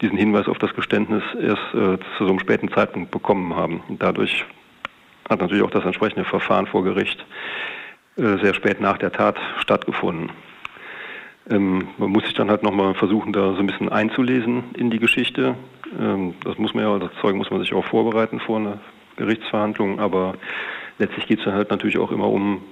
[0.00, 3.82] diesen Hinweis auf das Geständnis erst äh, zu so einem späten Zeitpunkt bekommen haben.
[3.88, 4.44] Und dadurch
[5.28, 7.24] hat natürlich auch das entsprechende Verfahren vor Gericht
[8.16, 10.30] äh, sehr spät nach der Tat stattgefunden.
[11.50, 14.98] Ähm, man muss sich dann halt nochmal versuchen, da so ein bisschen einzulesen in die
[14.98, 15.54] Geschichte.
[15.98, 18.78] Ähm, das muss man ja, das Zeug muss man sich auch vorbereiten vor einer
[19.16, 20.34] Gerichtsverhandlung, aber
[20.98, 22.62] letztlich geht es dann halt natürlich auch immer um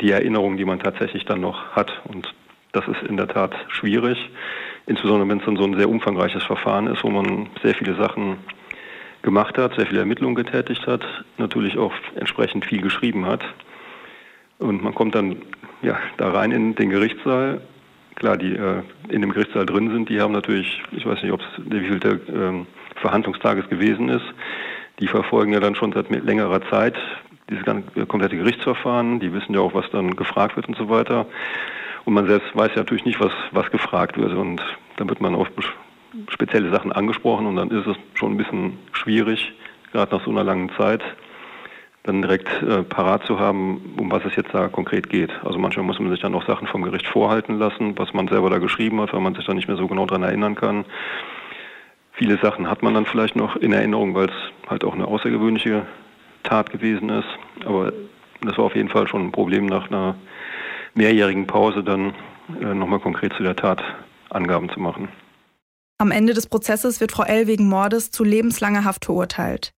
[0.00, 1.92] die Erinnerung, die man tatsächlich dann noch hat.
[2.04, 2.34] Und
[2.72, 4.30] das ist in der Tat schwierig,
[4.88, 8.38] insbesondere wenn es dann so ein sehr umfangreiches Verfahren ist, wo man sehr viele Sachen
[9.22, 11.04] gemacht hat, sehr viele Ermittlungen getätigt hat,
[11.36, 13.44] natürlich auch entsprechend viel geschrieben hat.
[14.58, 15.36] Und man kommt dann
[15.82, 17.60] ja, da rein in den Gerichtssaal
[18.18, 21.40] klar, die äh, in dem Gerichtssaal drin sind, die haben natürlich, ich weiß nicht, ob
[21.40, 22.64] es wie viel der äh,
[22.96, 24.24] Verhandlungstages gewesen ist,
[24.98, 26.96] die verfolgen ja dann schon seit längerer Zeit
[27.48, 30.88] dieses ganze äh, komplette Gerichtsverfahren, die wissen ja auch, was dann gefragt wird und so
[30.88, 31.26] weiter.
[32.08, 34.32] Und man selbst weiß ja natürlich nicht, was, was gefragt wird.
[34.32, 34.62] Und
[34.96, 35.48] dann wird man auf
[36.30, 39.52] spezielle Sachen angesprochen und dann ist es schon ein bisschen schwierig,
[39.92, 41.02] gerade nach so einer langen Zeit,
[42.04, 45.30] dann direkt äh, parat zu haben, um was es jetzt da konkret geht.
[45.44, 48.48] Also manchmal muss man sich dann auch Sachen vom Gericht vorhalten lassen, was man selber
[48.48, 50.86] da geschrieben hat, weil man sich da nicht mehr so genau dran erinnern kann.
[52.12, 55.84] Viele Sachen hat man dann vielleicht noch in Erinnerung, weil es halt auch eine außergewöhnliche
[56.42, 57.28] Tat gewesen ist.
[57.66, 57.92] Aber
[58.40, 60.14] das war auf jeden Fall schon ein Problem nach einer
[60.94, 62.14] mehrjährigen Pause dann
[62.60, 63.82] äh, nochmal konkret zu der Tat
[64.30, 65.08] Angaben zu machen.
[65.98, 67.46] Am Ende des Prozesses wird Frau L.
[67.46, 69.72] wegen Mordes zu lebenslanger Haft verurteilt.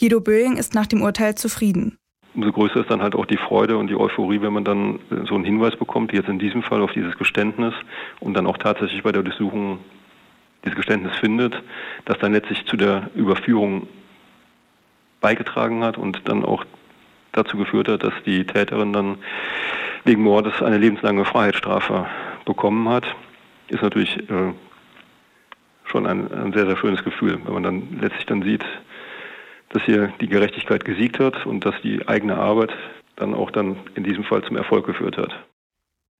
[0.00, 1.98] Guido Böing ist nach dem Urteil zufrieden.
[2.34, 5.26] Umso größer ist dann halt auch die Freude und die Euphorie, wenn man dann äh,
[5.28, 7.74] so einen Hinweis bekommt, jetzt in diesem Fall auf dieses Geständnis
[8.20, 9.78] und dann auch tatsächlich bei der Durchsuchung
[10.64, 11.60] dieses Geständnis findet,
[12.04, 13.88] das dann letztlich zu der Überführung
[15.20, 16.64] beigetragen hat und dann auch
[17.32, 19.18] dazu geführt hat, dass die Täterin dann
[20.04, 22.06] wegen Mordes eine lebenslange Freiheitsstrafe
[22.44, 23.04] bekommen hat,
[23.68, 24.52] ist natürlich äh,
[25.84, 28.64] schon ein, ein sehr, sehr schönes Gefühl, wenn man dann letztlich dann sieht,
[29.70, 32.70] dass hier die Gerechtigkeit gesiegt hat und dass die eigene Arbeit
[33.16, 35.32] dann auch dann in diesem Fall zum Erfolg geführt hat.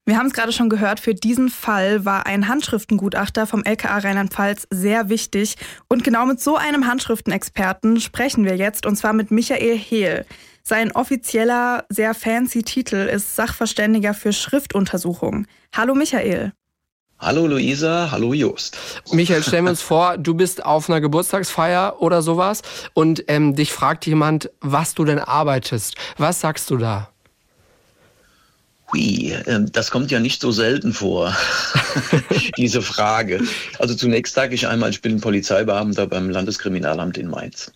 [0.04, 4.66] Wir haben es gerade schon gehört, für diesen Fall war ein Handschriftengutachter vom LKA Rheinland-Pfalz
[4.70, 5.56] sehr wichtig.
[5.88, 10.26] Und genau mit so einem Handschriftenexperten sprechen wir jetzt, und zwar mit Michael Hehl.
[10.64, 15.46] Sein offizieller, sehr fancy Titel ist Sachverständiger für Schriftuntersuchung.
[15.75, 16.53] Hallo Michael.
[17.18, 18.77] Hallo Luisa, hallo Jost.
[19.12, 22.62] Michael, stellen wir uns vor, du bist auf einer Geburtstagsfeier oder sowas
[22.94, 25.96] und ähm, dich fragt jemand, was du denn arbeitest.
[26.16, 27.11] Was sagst du da?
[28.92, 31.35] Hui, ähm, das kommt ja nicht so selten vor,
[32.57, 33.40] diese Frage.
[33.81, 37.72] Also zunächst sage ich einmal, ich bin Polizeibeamter beim Landeskriminalamt in Mainz.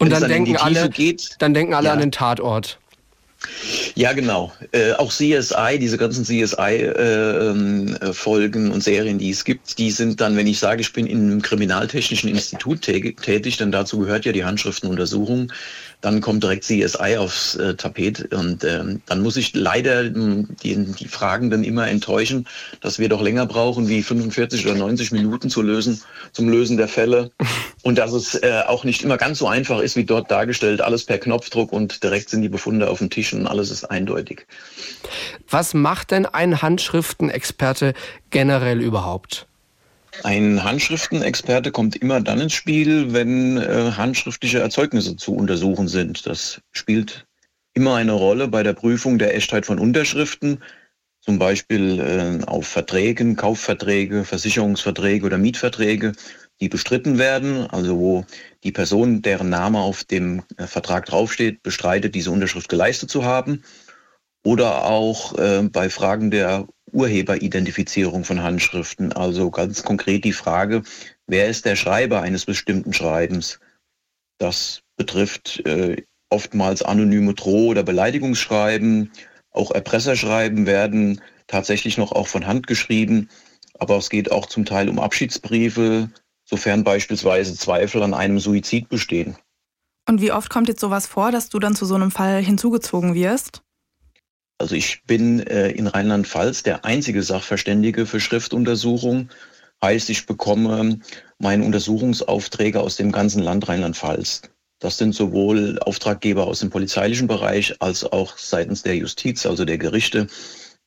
[0.00, 1.92] Und dann, dann, denken alle, geht, dann denken alle ja.
[1.92, 2.78] an den Tatort.
[3.94, 4.52] Ja, genau.
[4.72, 7.44] Äh, auch CSI, diese ganzen CSI-Folgen
[8.62, 11.06] äh, ähm, und Serien, die es gibt, die sind dann, wenn ich sage, ich bin
[11.06, 15.52] im Kriminaltechnischen Institut tätig, denn dazu gehört ja die Handschriftenuntersuchung,
[16.00, 20.76] dann kommt direkt CSI aufs äh, Tapet und ähm, dann muss ich leider hm, die,
[20.76, 22.46] die Fragenden immer enttäuschen,
[22.80, 26.00] dass wir doch länger brauchen wie 45 oder 90 Minuten zu lösen,
[26.32, 27.30] zum Lösen der Fälle
[27.82, 31.04] und dass es äh, auch nicht immer ganz so einfach ist, wie dort dargestellt, alles
[31.04, 34.46] per Knopfdruck und direkt sind die Befunde auf dem Tisch und alles ist eindeutig.
[35.48, 37.94] Was macht denn ein Handschriftenexperte
[38.30, 39.46] generell überhaupt?
[40.22, 46.26] Ein Handschriftenexperte kommt immer dann ins Spiel, wenn äh, handschriftliche Erzeugnisse zu untersuchen sind.
[46.26, 47.26] Das spielt
[47.74, 50.62] immer eine Rolle bei der Prüfung der Echtheit von Unterschriften,
[51.20, 56.12] zum Beispiel äh, auf Verträgen, Kaufverträge, Versicherungsverträge oder Mietverträge,
[56.60, 58.24] die bestritten werden, also wo
[58.64, 63.62] die Person, deren Name auf dem äh, Vertrag draufsteht, bestreitet, diese Unterschrift geleistet zu haben.
[64.42, 69.12] Oder auch äh, bei Fragen der Urheberidentifizierung von Handschriften.
[69.12, 70.82] Also ganz konkret die Frage,
[71.26, 73.60] wer ist der Schreiber eines bestimmten Schreibens?
[74.38, 79.10] Das betrifft äh, oftmals anonyme Droh- oder Beleidigungsschreiben.
[79.50, 83.28] Auch Erpresserschreiben werden tatsächlich noch auch von Hand geschrieben.
[83.78, 86.10] Aber es geht auch zum Teil um Abschiedsbriefe,
[86.44, 89.36] sofern beispielsweise Zweifel an einem Suizid bestehen.
[90.08, 93.14] Und wie oft kommt jetzt sowas vor, dass du dann zu so einem Fall hinzugezogen
[93.14, 93.62] wirst?
[94.60, 99.30] Also ich bin äh, in Rheinland-Pfalz der einzige Sachverständige für Schriftuntersuchung.
[99.82, 100.98] Heißt, ich bekomme
[101.38, 104.42] meine Untersuchungsaufträge aus dem ganzen Land Rheinland-Pfalz.
[104.78, 109.78] Das sind sowohl Auftraggeber aus dem polizeilichen Bereich als auch seitens der Justiz, also der
[109.78, 110.26] Gerichte,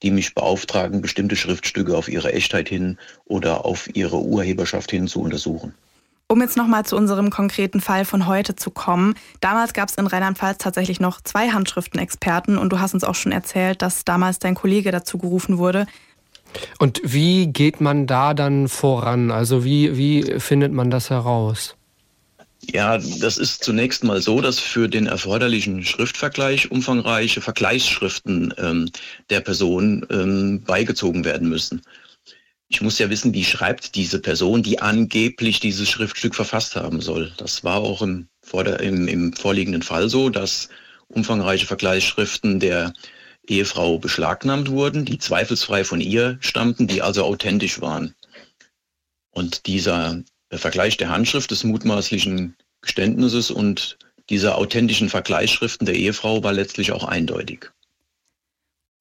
[0.03, 5.19] die mich beauftragen, bestimmte Schriftstücke auf ihre Echtheit hin oder auf ihre Urheberschaft hin zu
[5.19, 5.73] untersuchen.
[6.27, 9.13] Um jetzt nochmal zu unserem konkreten Fall von heute zu kommen.
[9.41, 13.31] Damals gab es in Rheinland-Pfalz tatsächlich noch zwei Handschriftenexperten und du hast uns auch schon
[13.31, 15.85] erzählt, dass damals dein Kollege dazu gerufen wurde.
[16.79, 19.31] Und wie geht man da dann voran?
[19.31, 21.75] Also wie, wie findet man das heraus?
[22.71, 28.89] Ja, das ist zunächst mal so, dass für den erforderlichen Schriftvergleich umfangreiche Vergleichsschriften ähm,
[29.29, 31.81] der Person ähm, beigezogen werden müssen.
[32.73, 37.31] Ich muss ja wissen, wie schreibt diese Person, die angeblich dieses Schriftstück verfasst haben soll.
[37.37, 38.27] Das war auch im,
[38.79, 40.69] im, im vorliegenden Fall so, dass
[41.07, 42.91] umfangreiche Vergleichsschriften der
[43.47, 48.15] Ehefrau beschlagnahmt wurden, die zweifelsfrei von ihr stammten, die also authentisch waren.
[49.29, 53.99] Und dieser Vergleich der Handschrift des mutmaßlichen Geständnisses und
[54.31, 57.71] dieser authentischen Vergleichsschriften der Ehefrau war letztlich auch eindeutig.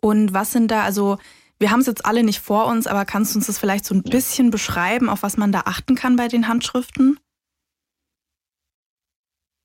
[0.03, 1.19] Und was sind da, also
[1.63, 3.95] wir haben es jetzt alle nicht vor uns, aber kannst du uns das vielleicht so
[3.95, 7.19] ein bisschen beschreiben, auf was man da achten kann bei den Handschriften?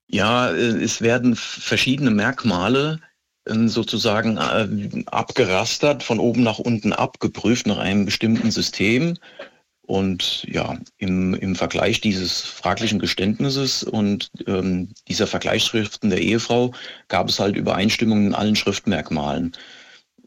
[0.10, 3.02] Ja, äh, es werden verschiedene Merkmale
[3.48, 9.18] ähm, sozusagen äh, abgerastert, von oben nach unten abgeprüft nach einem bestimmten System.
[9.82, 16.74] Und ja, im, im Vergleich dieses fraglichen Geständnisses und ähm, dieser Vergleichsschriften der Ehefrau
[17.08, 19.54] gab es halt Übereinstimmungen in allen Schriftmerkmalen.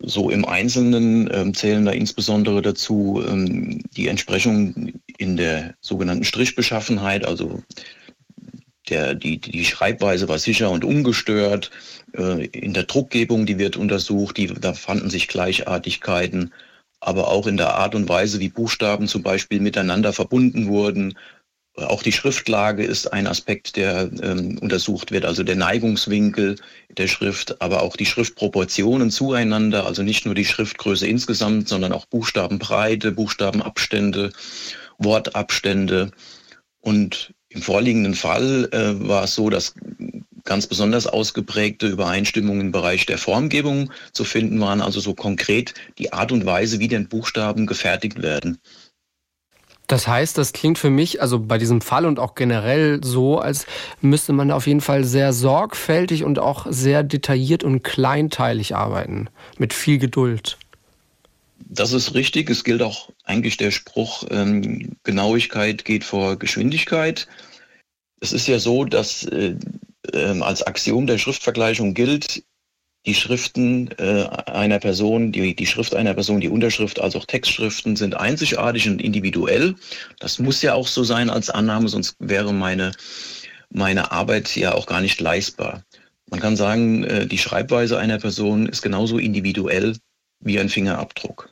[0.03, 7.27] So im Einzelnen ähm, zählen da insbesondere dazu ähm, die Entsprechung in der sogenannten Strichbeschaffenheit,
[7.27, 7.63] also
[8.89, 11.71] der, die, die Schreibweise war sicher und ungestört.
[12.17, 16.53] Äh, in der Druckgebung, die wird untersucht, die, da fanden sich Gleichartigkeiten,
[17.01, 21.15] aber auch in der Art und Weise, wie Buchstaben zum Beispiel miteinander verbunden wurden
[21.89, 26.57] auch die Schriftlage ist ein Aspekt, der ähm, untersucht wird, also der Neigungswinkel
[26.97, 32.07] der Schrift, aber auch die Schriftproportionen zueinander, also nicht nur die Schriftgröße insgesamt, sondern auch
[32.07, 34.33] Buchstabenbreite, Buchstabenabstände,
[34.99, 36.11] Wortabstände.
[36.81, 39.75] Und im vorliegenden Fall äh, war es so, dass
[40.45, 46.13] ganz besonders ausgeprägte Übereinstimmungen im Bereich der Formgebung zu finden waren, also so konkret die
[46.13, 48.59] Art und Weise, wie denn Buchstaben gefertigt werden.
[49.91, 53.67] Das heißt, das klingt für mich, also bei diesem Fall und auch generell so, als
[54.01, 59.73] müsste man auf jeden Fall sehr sorgfältig und auch sehr detailliert und kleinteilig arbeiten, mit
[59.73, 60.59] viel Geduld.
[61.59, 62.49] Das ist richtig.
[62.51, 67.27] Es gilt auch eigentlich der Spruch, ähm, Genauigkeit geht vor Geschwindigkeit.
[68.21, 69.57] Es ist ja so, dass äh,
[70.13, 72.45] äh, als Axiom der Schriftvergleichung gilt,
[73.07, 77.97] die Schriften äh, einer Person, die, die Schrift einer Person, die Unterschrift, also auch Textschriften
[77.97, 79.75] sind einzigartig und individuell.
[80.19, 82.93] Das muss ja auch so sein als Annahme, sonst wäre meine,
[83.71, 85.83] meine Arbeit ja auch gar nicht leistbar.
[86.31, 89.97] Man kann sagen, äh, die Schreibweise einer Person ist genauso individuell
[90.41, 91.51] wie ein Fingerabdruck.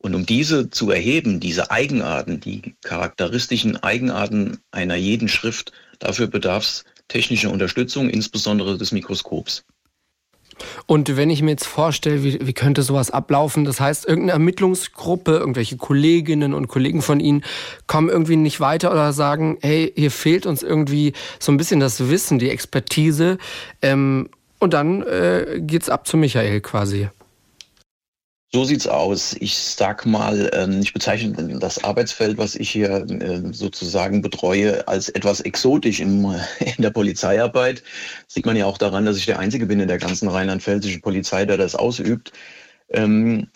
[0.00, 6.62] Und um diese zu erheben, diese Eigenarten, die charakteristischen Eigenarten einer jeden Schrift, dafür bedarf
[6.62, 9.64] es technischer Unterstützung, insbesondere des Mikroskops.
[10.86, 13.64] Und wenn ich mir jetzt vorstelle, wie, wie könnte sowas ablaufen?
[13.64, 17.44] Das heißt, irgendeine Ermittlungsgruppe, irgendwelche Kolleginnen und Kollegen von Ihnen
[17.86, 22.08] kommen irgendwie nicht weiter oder sagen, hey, hier fehlt uns irgendwie so ein bisschen das
[22.08, 23.38] Wissen, die Expertise.
[23.82, 27.08] Ähm, und dann äh, geht's ab zu Michael quasi.
[28.50, 29.36] So sieht's aus.
[29.40, 35.10] Ich sag mal, ähm, ich bezeichne das Arbeitsfeld, was ich hier äh, sozusagen betreue, als
[35.10, 36.24] etwas exotisch in,
[36.60, 37.82] in der Polizeiarbeit.
[38.26, 41.44] Sieht man ja auch daran, dass ich der Einzige bin in der ganzen rheinland-pfälzischen Polizei,
[41.44, 42.32] der das ausübt.
[42.88, 43.48] Ähm,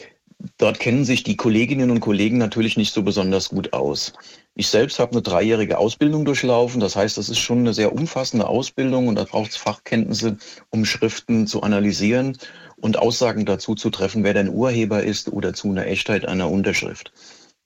[0.59, 4.13] dort kennen sich die Kolleginnen und Kollegen natürlich nicht so besonders gut aus.
[4.55, 6.81] Ich selbst habe eine dreijährige Ausbildung durchlaufen.
[6.81, 10.37] Das heißt, das ist schon eine sehr umfassende Ausbildung und da braucht es Fachkenntnisse,
[10.69, 12.37] um Schriften zu analysieren
[12.83, 17.13] und Aussagen dazu zu treffen, wer denn Urheber ist oder zu einer Echtheit einer Unterschrift.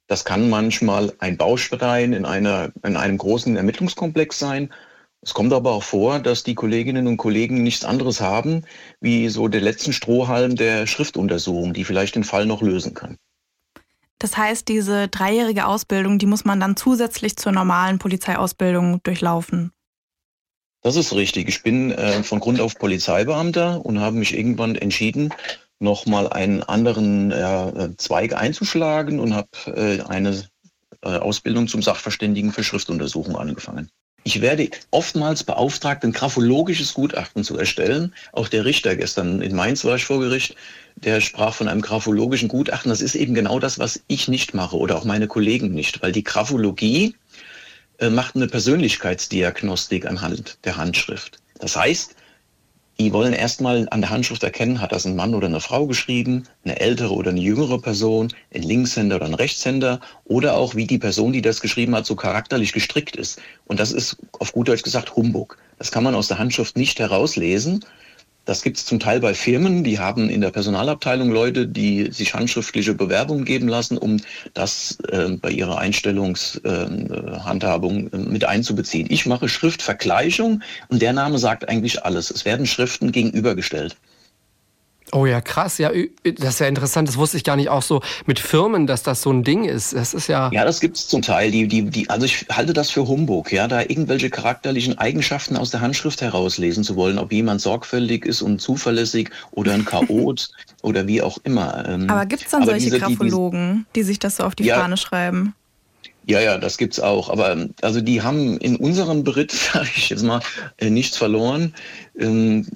[0.06, 4.72] Das kann manchmal ein Baustein in, einer, in einem großen Ermittlungskomplex sein.
[5.22, 8.64] Es kommt aber auch vor, dass die Kolleginnen und Kollegen nichts anderes haben,
[9.00, 13.16] wie so der letzten Strohhalm der Schriftuntersuchung, die vielleicht den Fall noch lösen kann.
[14.18, 19.72] Das heißt, diese dreijährige Ausbildung, die muss man dann zusätzlich zur normalen Polizeiausbildung durchlaufen.
[20.86, 21.48] Das ist richtig.
[21.48, 25.34] Ich bin äh, von Grund auf Polizeibeamter und habe mich irgendwann entschieden,
[25.80, 30.44] nochmal einen anderen äh, Zweig einzuschlagen und habe äh, eine
[31.02, 33.90] äh, Ausbildung zum Sachverständigen für Schriftuntersuchung angefangen.
[34.22, 38.14] Ich werde oftmals beauftragt, ein graphologisches Gutachten zu erstellen.
[38.30, 40.54] Auch der Richter gestern in Mainz war ich vor Gericht,
[40.94, 42.90] der sprach von einem graphologischen Gutachten.
[42.90, 46.12] Das ist eben genau das, was ich nicht mache oder auch meine Kollegen nicht, weil
[46.12, 47.16] die Graphologie
[48.10, 51.38] macht eine Persönlichkeitsdiagnostik anhand der Handschrift.
[51.58, 52.14] Das heißt,
[52.98, 56.44] die wollen erstmal an der Handschrift erkennen, hat das ein Mann oder eine Frau geschrieben,
[56.64, 60.98] eine ältere oder eine jüngere Person, ein Linkshänder oder ein Rechtshänder oder auch wie die
[60.98, 63.38] Person, die das geschrieben hat, so charakterlich gestrickt ist.
[63.66, 65.58] Und das ist auf gut Deutsch gesagt Humbug.
[65.78, 67.84] Das kann man aus der Handschrift nicht herauslesen.
[68.46, 72.32] Das gibt es zum Teil bei Firmen, die haben in der Personalabteilung Leute, die sich
[72.32, 74.20] handschriftliche Bewerbungen geben lassen, um
[74.54, 79.08] das äh, bei ihrer Einstellungshandhabung äh, äh, mit einzubeziehen.
[79.10, 82.30] Ich mache Schriftvergleichung und der Name sagt eigentlich alles.
[82.30, 83.96] Es werden Schriften gegenübergestellt.
[85.12, 85.78] Oh ja, krass.
[85.78, 85.90] Ja,
[86.24, 87.08] das ist ja interessant.
[87.08, 89.92] Das wusste ich gar nicht auch so mit Firmen, dass das so ein Ding ist.
[89.92, 90.50] Das ist ja.
[90.52, 91.50] Ja, das gibt es zum Teil.
[91.50, 95.70] Die, die, die, also ich halte das für Humbug, ja, da irgendwelche charakterlichen Eigenschaften aus
[95.70, 100.50] der Handschrift herauslesen zu wollen, ob jemand sorgfältig ist und zuverlässig oder ein Chaot
[100.82, 101.88] oder wie auch immer.
[101.88, 104.64] Ähm, Aber gibt es dann solche diese, Graphologen, die, die, sich das so auf die
[104.64, 105.54] ja, Fahne schreiben?
[106.28, 107.30] Ja, ja, das gibt's auch.
[107.30, 110.40] Aber also die haben in unserem Beritt, sage ich jetzt mal,
[110.78, 111.74] äh, nichts verloren.
[112.18, 112.66] Ähm,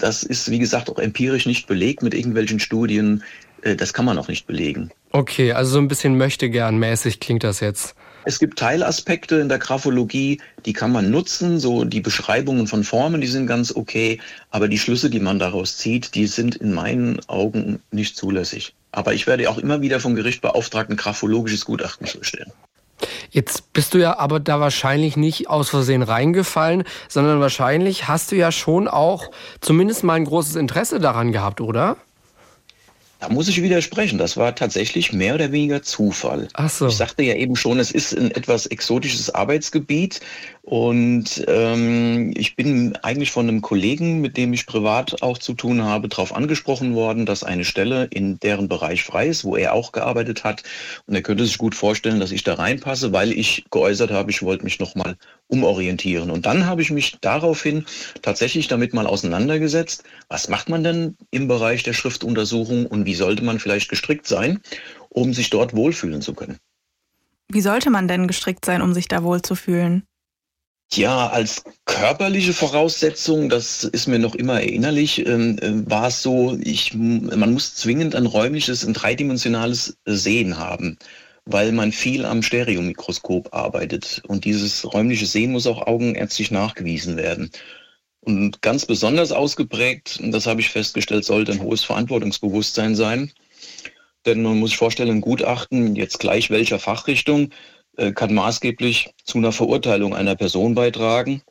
[0.00, 3.22] das ist, wie gesagt, auch empirisch nicht belegt mit irgendwelchen Studien.
[3.62, 4.90] Äh, das kann man auch nicht belegen.
[5.10, 7.94] Okay, also so ein bisschen möchte gern mäßig klingt das jetzt.
[8.24, 11.58] Es gibt Teilaspekte in der Graphologie, die kann man nutzen.
[11.58, 14.20] So die Beschreibungen von Formen, die sind ganz okay.
[14.50, 18.74] Aber die Schlüsse, die man daraus zieht, die sind in meinen Augen nicht zulässig.
[18.92, 22.52] Aber ich werde auch immer wieder vom Gericht beauftragt, ein graphologisches Gutachten zu erstellen.
[23.30, 28.36] Jetzt bist du ja aber da wahrscheinlich nicht aus Versehen reingefallen, sondern wahrscheinlich hast du
[28.36, 29.30] ja schon auch
[29.60, 31.96] zumindest mal ein großes Interesse daran gehabt, oder?
[33.20, 34.16] Da muss ich widersprechen.
[34.16, 36.46] Das war tatsächlich mehr oder weniger Zufall.
[36.54, 36.86] Ach so.
[36.86, 40.20] Ich sagte ja eben schon, es ist ein etwas exotisches Arbeitsgebiet
[40.68, 45.82] und ähm, ich bin eigentlich von einem Kollegen, mit dem ich privat auch zu tun
[45.82, 49.92] habe, darauf angesprochen worden, dass eine Stelle in deren Bereich frei ist, wo er auch
[49.92, 50.64] gearbeitet hat.
[51.06, 54.42] Und er könnte sich gut vorstellen, dass ich da reinpasse, weil ich geäußert habe, ich
[54.42, 55.16] wollte mich nochmal
[55.46, 56.30] umorientieren.
[56.30, 57.86] Und dann habe ich mich daraufhin
[58.20, 63.42] tatsächlich damit mal auseinandergesetzt, was macht man denn im Bereich der Schriftuntersuchung und wie sollte
[63.42, 64.60] man vielleicht gestrickt sein,
[65.08, 66.58] um sich dort wohlfühlen zu können.
[67.50, 70.02] Wie sollte man denn gestrickt sein, um sich da wohlzufühlen?
[70.90, 76.58] Ja, als körperliche Voraussetzung, das ist mir noch immer erinnerlich, ähm, äh, war es so,
[76.62, 80.96] ich, man muss zwingend ein räumliches, ein dreidimensionales Sehen haben,
[81.44, 84.22] weil man viel am Stereomikroskop arbeitet.
[84.28, 87.50] Und dieses räumliche Sehen muss auch augenärztlich nachgewiesen werden.
[88.20, 93.30] Und ganz besonders ausgeprägt, das habe ich festgestellt, sollte ein hohes Verantwortungsbewusstsein sein.
[94.26, 97.50] Denn man muss sich vorstellen, ein Gutachten, jetzt gleich welcher Fachrichtung,
[98.14, 101.42] kann maßgeblich zu einer Verurteilung einer Person beitragen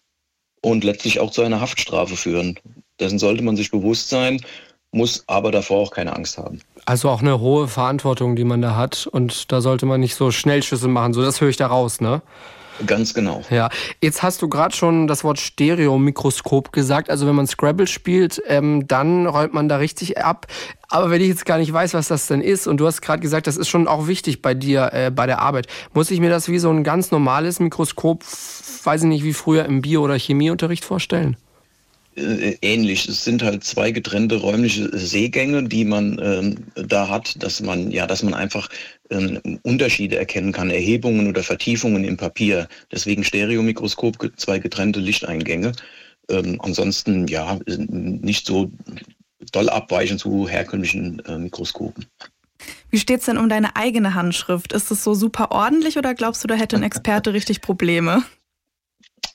[0.62, 2.58] und letztlich auch zu einer Haftstrafe führen.
[3.00, 4.42] Dessen sollte man sich bewusst sein,
[4.92, 6.62] muss aber davor auch keine Angst haben.
[6.86, 10.32] Also auch eine hohe Verantwortung, die man da hat und da sollte man nicht so
[10.32, 11.14] Schnellschüsse machen.
[11.14, 12.22] So, das höre ich da raus, ne?
[12.86, 13.44] Ganz genau.
[13.50, 13.70] Ja,
[14.02, 17.10] jetzt hast du gerade schon das Wort Stereomikroskop gesagt.
[17.10, 20.48] Also wenn man Scrabble spielt, ähm, dann räumt man da richtig ab.
[20.90, 23.20] Aber wenn ich jetzt gar nicht weiß, was das denn ist, und du hast gerade
[23.20, 26.30] gesagt, das ist schon auch wichtig bei dir äh, bei der Arbeit, muss ich mir
[26.30, 28.24] das wie so ein ganz normales Mikroskop,
[28.84, 31.38] weiß ich nicht, wie früher im Bio- oder Chemieunterricht vorstellen?
[32.18, 33.08] Äh, ähnlich.
[33.08, 38.08] Es sind halt zwei getrennte räumliche Seegänge, die man ähm, da hat, dass man ja,
[38.08, 38.70] dass man einfach
[39.12, 42.68] ähm, Unterschiede erkennen kann, Erhebungen oder Vertiefungen im Papier.
[42.92, 45.74] Deswegen Stereomikroskop, zwei getrennte Lichteingänge.
[46.30, 48.72] Ähm, ansonsten ja, nicht so
[49.52, 52.08] doll abweichen zu herkömmlichen äh, Mikroskopen.
[52.90, 54.74] Wie steht es denn um deine eigene Handschrift?
[54.74, 58.24] Ist es so super ordentlich oder glaubst du, da hätte ein Experte richtig Probleme?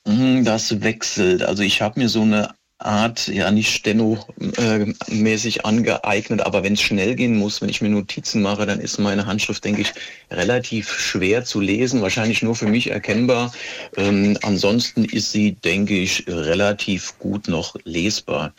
[0.05, 1.43] Mhm, das wechselt.
[1.43, 2.53] Also ich habe mir so eine
[2.85, 8.41] Art, ja nicht stenomäßig angeeignet, aber wenn es schnell gehen muss, wenn ich mir Notizen
[8.41, 9.93] mache, dann ist meine Handschrift, denke ich,
[10.31, 13.53] relativ schwer zu lesen, wahrscheinlich nur für mich erkennbar.
[13.97, 18.53] Ähm, ansonsten ist sie, denke ich, relativ gut noch lesbar.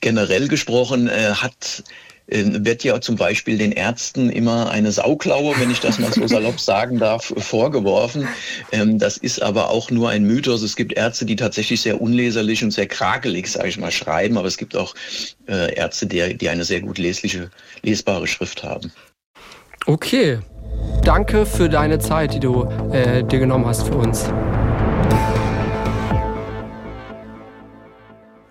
[0.00, 5.70] Generell gesprochen äh, hat äh, wird ja zum Beispiel den Ärzten immer eine Sauklaue, wenn
[5.70, 8.28] ich das mal so salopp sagen darf, vorgeworfen.
[8.72, 10.62] Ähm, das ist aber auch nur ein Mythos.
[10.62, 14.48] Es gibt Ärzte, die tatsächlich sehr unleserlich und sehr krakelig, sage ich mal, schreiben, aber
[14.48, 14.94] es gibt auch
[15.48, 17.50] äh, Ärzte, die, die eine sehr gut lesliche,
[17.82, 18.92] lesbare Schrift haben.
[19.86, 20.38] Okay.
[21.02, 24.30] Danke für deine Zeit, die du äh, dir genommen hast für uns.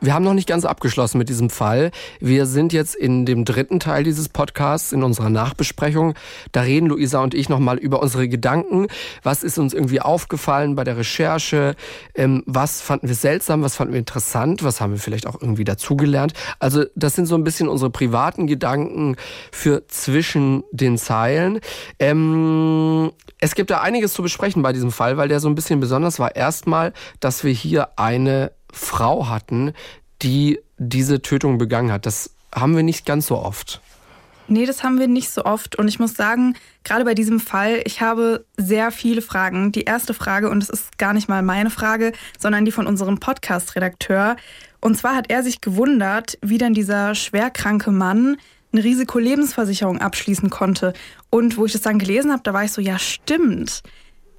[0.02, 1.92] Wir haben noch nicht ganz abgeschlossen mit diesem Fall.
[2.22, 6.14] Wir sind jetzt in dem dritten Teil dieses Podcasts, in unserer Nachbesprechung.
[6.54, 8.88] Da reden Luisa und ich nochmal über unsere Gedanken.
[9.24, 11.76] Was ist uns irgendwie aufgefallen bei der Recherche?
[12.16, 13.62] Ähm, was fanden wir seltsam?
[13.62, 14.64] Was fanden wir interessant?
[14.64, 16.32] Was haben wir vielleicht auch irgendwie dazugelernt?
[16.60, 19.18] Also das sind so ein bisschen unsere privaten Gedanken
[19.52, 21.60] für zwischen den Zeilen.
[22.00, 25.82] Ähm, es gibt da einiges zu besprechen bei diesem Fall, weil der so ein bisschen
[25.82, 26.38] besonders war.
[26.38, 29.74] Erstmal, dass wir hier eine Frau hatten,
[30.22, 32.06] die diese Tötung begangen hat.
[32.06, 33.82] Das haben wir nicht ganz so oft.
[34.48, 35.76] Nee, das haben wir nicht so oft.
[35.76, 39.72] Und ich muss sagen, gerade bei diesem Fall, ich habe sehr viele Fragen.
[39.72, 43.20] Die erste Frage, und es ist gar nicht mal meine Frage, sondern die von unserem
[43.20, 44.38] Podcast-Redakteur.
[44.82, 48.38] Und zwar hat er sich gewundert, wie denn dieser schwerkranke Mann
[48.72, 50.94] eine Risikolebensversicherung abschließen konnte.
[51.30, 53.84] Und wo ich das dann gelesen habe, da war ich so, ja, stimmt.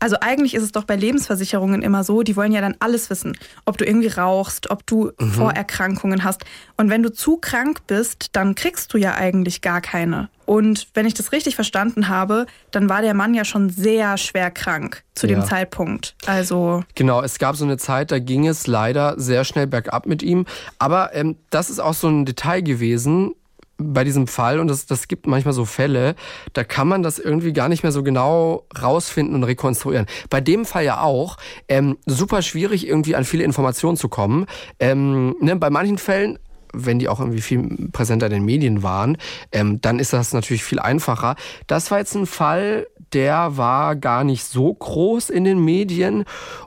[0.00, 3.36] Also eigentlich ist es doch bei Lebensversicherungen immer so, die wollen ja dann alles wissen.
[3.66, 5.30] Ob du irgendwie rauchst, ob du mhm.
[5.30, 6.44] Vorerkrankungen hast.
[6.76, 10.30] Und wenn du zu krank bist, dann kriegst du ja eigentlich gar keine.
[10.46, 14.50] Und wenn ich das richtig verstanden habe, dann war der Mann ja schon sehr schwer
[14.50, 15.36] krank zu ja.
[15.36, 16.16] dem Zeitpunkt.
[16.26, 20.24] Also genau, es gab so eine Zeit, da ging es leider sehr schnell bergab mit
[20.24, 20.46] ihm.
[20.80, 23.34] Aber ähm, das ist auch so ein Detail gewesen
[23.80, 26.14] bei diesem Fall, und das, das gibt manchmal so Fälle,
[26.52, 30.06] da kann man das irgendwie gar nicht mehr so genau rausfinden und rekonstruieren.
[30.28, 31.36] Bei dem Fall ja auch,
[31.68, 34.46] ähm, super schwierig irgendwie an viele Informationen zu kommen.
[34.78, 36.38] Ähm, ne, bei manchen Fällen
[36.72, 39.16] wenn die auch irgendwie viel präsenter in den Medien waren,
[39.50, 41.34] ähm, dann ist das natürlich viel einfacher.
[41.66, 46.24] Das war jetzt ein Fall, der war gar nicht so groß in den Medien.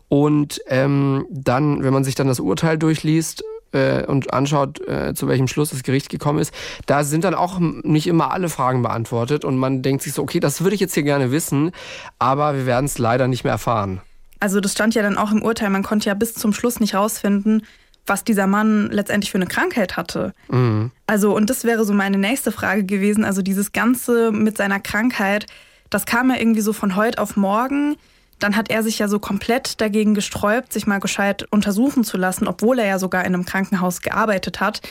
[0.10, 3.44] Und ähm, dann, wenn man sich dann das Urteil durchliest,
[3.74, 6.54] äh, und anschaut, äh, zu welchem Schluss das Gericht gekommen ist,
[6.86, 10.40] da sind dann auch nicht immer alle Fragen beantwortet und man denkt sich so, okay,
[10.40, 11.72] das würde ich jetzt hier gerne wissen,
[12.20, 14.02] aber wir werden es leider nicht mehr erfahren.
[14.40, 16.96] Also das stand ja dann auch im Urteil, man konnte ja bis zum Schluss nicht
[16.96, 17.64] rausfinden,
[18.06, 20.34] was dieser Mann letztendlich für eine Krankheit hatte.
[20.50, 20.92] Mhm.
[21.08, 23.24] Also, und das wäre so meine nächste Frage gewesen.
[23.24, 25.46] Also, dieses Ganze mit seiner Krankheit,
[25.90, 27.96] das kam ja irgendwie so von heute auf morgen
[28.44, 32.48] dann hat er sich ja so komplett dagegen gesträubt, sich mal gescheit untersuchen zu lassen,
[32.48, 34.82] obwohl er ja sogar in einem Krankenhaus gearbeitet hat.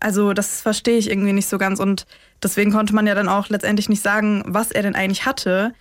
[0.00, 2.06] Also das verstehe ich irgendwie nicht so ganz und
[2.42, 5.72] deswegen konnte man ja dann auch letztendlich nicht sagen, was er denn eigentlich hatte.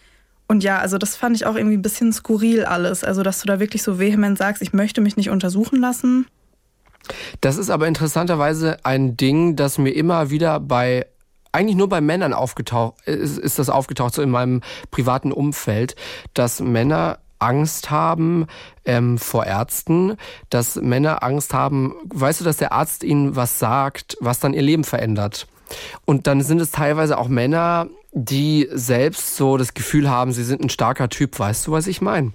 [0.48, 3.04] Und ja, also das fand ich auch irgendwie ein bisschen skurril alles.
[3.04, 6.28] Also dass du da wirklich so vehement sagst, ich möchte mich nicht untersuchen lassen.
[7.42, 11.08] Das ist aber interessanterweise ein Ding, das mir immer wieder bei
[11.56, 15.96] eigentlich nur bei Männern aufgetaucht, ist, ist das aufgetaucht, so in meinem privaten Umfeld,
[16.34, 18.48] dass Männer Angst haben
[18.86, 20.18] ähm, vor Ärzten,
[20.50, 24.62] dass Männer Angst haben, weißt du, dass der Arzt ihnen was sagt, was dann ihr
[24.62, 25.48] Leben verändert.
[26.06, 30.62] Und dann sind es teilweise auch Männer, die selbst so das Gefühl haben, sie sind
[30.62, 31.38] ein starker Typ.
[31.38, 32.32] Weißt du, was ich meine?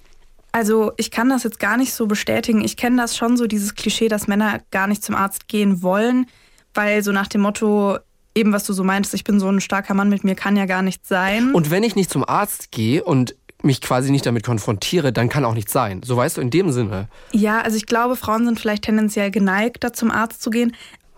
[0.53, 2.62] Also ich kann das jetzt gar nicht so bestätigen.
[2.62, 6.27] Ich kenne das schon so, dieses Klischee, dass Männer gar nicht zum Arzt gehen wollen,
[6.75, 7.99] weil so nach dem Motto,
[8.35, 10.66] eben was du so meintest, ich bin so ein starker Mann, mit mir kann ja
[10.66, 11.53] gar nichts sein.
[11.53, 15.45] Und wenn ich nicht zum Arzt gehe und mich quasi nicht damit konfrontiere, dann kann
[15.45, 16.03] auch nichts sein.
[16.03, 17.09] So weißt du, in dem Sinne.
[17.33, 20.74] Ja, also ich glaube, Frauen sind vielleicht tendenziell geneigt, da zum Arzt zu gehen.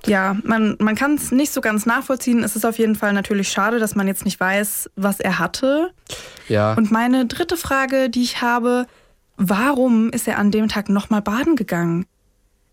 [0.06, 2.42] Ja, man, man kann es nicht so ganz nachvollziehen.
[2.42, 5.92] Es ist auf jeden Fall natürlich schade, dass man jetzt nicht weiß, was er hatte.
[6.48, 6.74] Ja.
[6.74, 8.86] Und meine dritte Frage, die ich habe,
[9.36, 12.06] warum ist er an dem Tag nochmal baden gegangen?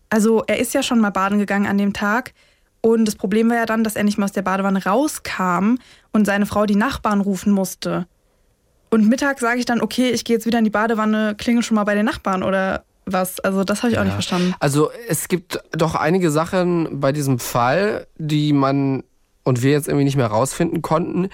[0.10, 2.34] Also er ist ja schon mal baden gegangen an dem Tag.
[2.82, 5.76] Und das Problem war ja dann, dass er nicht mehr aus der Badewanne rauskam
[6.12, 8.08] und seine Frau die Nachbarn rufen musste.
[8.90, 11.76] Und mittags sage ich dann, okay, ich gehe jetzt wieder in die Badewanne, klinge schon
[11.76, 13.40] mal bei den Nachbarn oder was.
[13.40, 14.02] Also das habe ich ja.
[14.02, 14.56] auch nicht verstanden.
[14.60, 19.04] Also es gibt doch einige Sachen bei diesem Fall, die man
[19.44, 21.30] und wir jetzt irgendwie nicht mehr rausfinden konnten.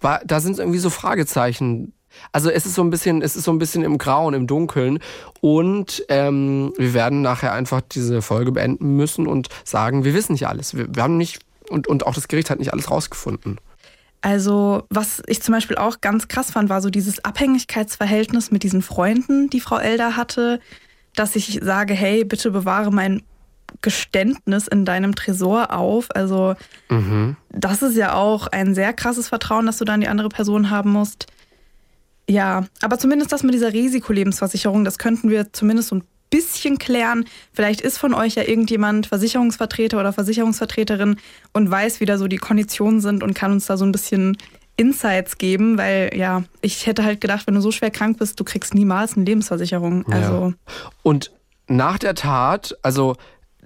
[0.00, 1.92] Da sind irgendwie so Fragezeichen
[2.32, 4.98] also es ist so ein bisschen, es ist so ein bisschen im Grauen, im Dunkeln.
[5.40, 10.46] Und ähm, wir werden nachher einfach diese Folge beenden müssen und sagen, wir wissen nicht
[10.46, 10.76] alles.
[10.76, 13.58] Wir, wir haben nicht, und, und auch das Gericht hat nicht alles rausgefunden.
[14.22, 18.82] Also, was ich zum Beispiel auch ganz krass fand, war so dieses Abhängigkeitsverhältnis mit diesen
[18.82, 20.60] Freunden, die Frau Elder hatte,
[21.14, 23.22] dass ich sage, hey, bitte bewahre mein
[23.82, 26.08] Geständnis in deinem Tresor auf.
[26.14, 26.54] Also,
[26.88, 27.36] mhm.
[27.50, 30.70] das ist ja auch ein sehr krasses Vertrauen, das du da an die andere Person
[30.70, 31.26] haben musst.
[32.28, 37.24] Ja, aber zumindest das mit dieser Risikolebensversicherung, das könnten wir zumindest so ein bisschen klären.
[37.52, 41.16] Vielleicht ist von euch ja irgendjemand Versicherungsvertreter oder Versicherungsvertreterin
[41.52, 44.36] und weiß, wie da so die Konditionen sind und kann uns da so ein bisschen
[44.76, 48.44] Insights geben, weil ja, ich hätte halt gedacht, wenn du so schwer krank bist, du
[48.44, 50.04] kriegst niemals eine Lebensversicherung.
[50.12, 50.48] Also.
[50.48, 50.52] Ja.
[51.02, 51.32] Und
[51.68, 53.16] nach der Tat, also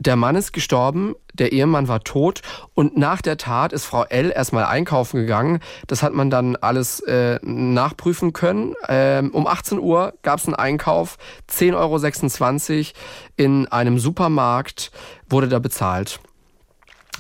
[0.01, 2.41] der Mann ist gestorben, der Ehemann war tot
[2.75, 5.61] und nach der Tat ist Frau L erstmal einkaufen gegangen.
[5.87, 8.75] Das hat man dann alles äh, nachprüfen können.
[8.89, 11.19] Ähm, um 18 Uhr gab es einen Einkauf,
[11.51, 12.99] 10,26 Euro
[13.37, 14.91] in einem Supermarkt
[15.29, 16.21] wurde da bezahlt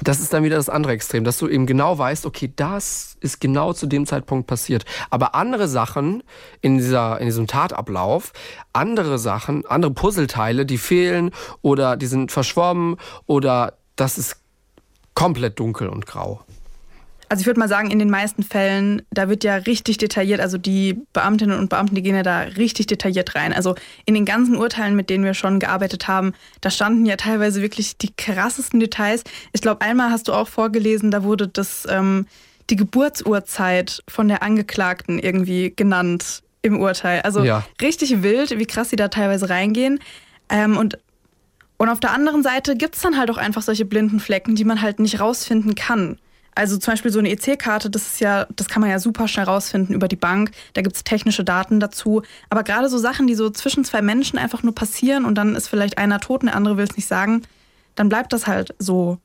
[0.03, 3.41] das ist dann wieder das andere Extrem, dass du eben genau weißt, okay, das ist
[3.41, 4.85] genau zu dem Zeitpunkt passiert.
[5.11, 6.23] Aber andere Sachen
[6.61, 8.33] in, dieser, in diesem Tatablauf,
[8.73, 11.31] andere Sachen, andere Puzzleteile, die fehlen
[11.63, 12.97] oder die sind verschwommen
[13.27, 14.37] oder das ist
[15.15, 16.45] komplett dunkel und grau.
[17.31, 20.59] Also ich würde mal sagen, in den meisten Fällen, da wird ja richtig detailliert, also
[20.59, 23.53] die Beamtinnen und Beamten, die gehen ja da richtig detailliert rein.
[23.53, 27.63] Also in den ganzen Urteilen, mit denen wir schon gearbeitet haben, da standen ja teilweise
[27.63, 29.23] wirklich die krassesten Details.
[29.53, 32.27] Ich glaube, einmal hast du auch vorgelesen, da wurde das ähm,
[32.69, 37.21] die Geburtsurzeit von der Angeklagten irgendwie genannt im Urteil.
[37.21, 37.65] Also ja.
[37.81, 40.01] richtig wild, wie krass sie da teilweise reingehen.
[40.49, 40.99] Ähm, und
[41.79, 44.65] und auf der anderen Seite gibt es dann halt auch einfach solche blinden Flecken, die
[44.65, 46.19] man halt nicht rausfinden kann.
[46.55, 49.47] Also zum Beispiel so eine EC-Karte, das ist ja, das kann man ja super schnell
[49.47, 50.51] rausfinden über die Bank.
[50.75, 52.23] Da gibt es technische Daten dazu.
[52.49, 55.69] Aber gerade so Sachen, die so zwischen zwei Menschen einfach nur passieren und dann ist
[55.69, 57.43] vielleicht einer tot und der andere will es nicht sagen,
[57.95, 59.19] dann bleibt das halt so.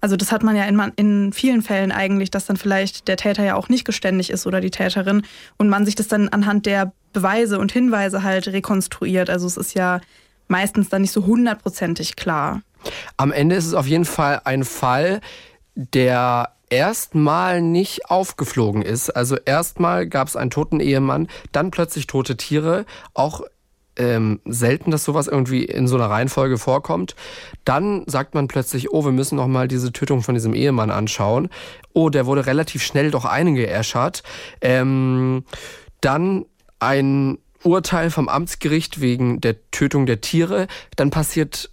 [0.00, 3.42] Also das hat man ja in, in vielen Fällen eigentlich, dass dann vielleicht der Täter
[3.42, 5.22] ja auch nicht geständig ist oder die Täterin
[5.56, 9.30] und man sich das dann anhand der Beweise und Hinweise halt rekonstruiert.
[9.30, 10.00] Also es ist ja
[10.48, 12.60] meistens dann nicht so hundertprozentig klar.
[13.16, 15.20] Am Ende ist es auf jeden Fall ein Fall,
[15.74, 19.10] der erstmal nicht aufgeflogen ist.
[19.10, 23.42] Also erstmal gab es einen toten Ehemann, dann plötzlich tote Tiere, auch
[23.96, 27.16] ähm, selten, dass sowas irgendwie in so einer Reihenfolge vorkommt.
[27.64, 31.48] Dann sagt man plötzlich, oh, wir müssen noch mal diese Tötung von diesem Ehemann anschauen.
[31.92, 34.22] Oh, der wurde relativ schnell doch eingeäschert.
[34.60, 35.44] Ähm,
[36.00, 36.44] dann
[36.78, 40.66] ein Urteil vom Amtsgericht wegen der Tötung der Tiere.
[40.96, 41.70] Dann passiert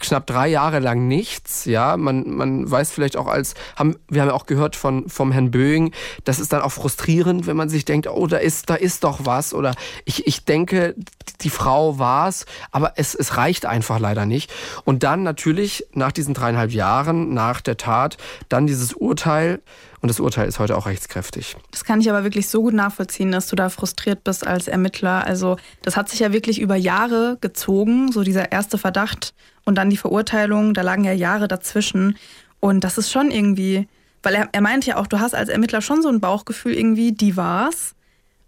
[0.00, 1.64] knapp drei Jahre lang nichts.
[1.64, 5.32] Ja, man, man weiß vielleicht auch als, haben, wir haben ja auch gehört von, vom
[5.32, 5.92] Herrn Böing,
[6.24, 9.20] das ist dann auch frustrierend, wenn man sich denkt, oh, da ist, da ist doch
[9.24, 9.54] was.
[9.54, 9.74] Oder
[10.04, 10.94] ich, ich denke,
[11.42, 14.52] die Frau war's, aber es, es reicht einfach leider nicht.
[14.84, 18.16] Und dann natürlich nach diesen dreieinhalb Jahren, nach der Tat,
[18.48, 19.60] dann dieses Urteil,
[20.00, 21.56] und das Urteil ist heute auch rechtskräftig.
[21.70, 25.26] Das kann ich aber wirklich so gut nachvollziehen, dass du da frustriert bist als Ermittler.
[25.26, 29.34] Also das hat sich ja wirklich über Jahre gezogen, so dieser erste Verdacht
[29.64, 32.16] und dann die Verurteilung, da lagen ja Jahre dazwischen.
[32.60, 33.88] Und das ist schon irgendwie,
[34.22, 37.12] weil er, er meint ja auch, du hast als Ermittler schon so ein Bauchgefühl irgendwie,
[37.12, 37.94] die war's.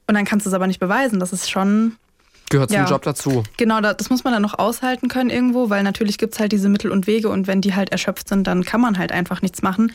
[0.07, 1.21] Und dann kannst du es aber nicht beweisen.
[1.21, 1.97] Das ist schon.
[2.51, 3.43] Gehört zum ja, Job dazu.
[3.57, 6.69] Genau, das muss man dann noch aushalten können irgendwo, weil natürlich gibt es halt diese
[6.69, 9.63] Mittel und Wege und wenn die halt erschöpft sind, dann kann man halt einfach nichts
[9.63, 9.93] machen.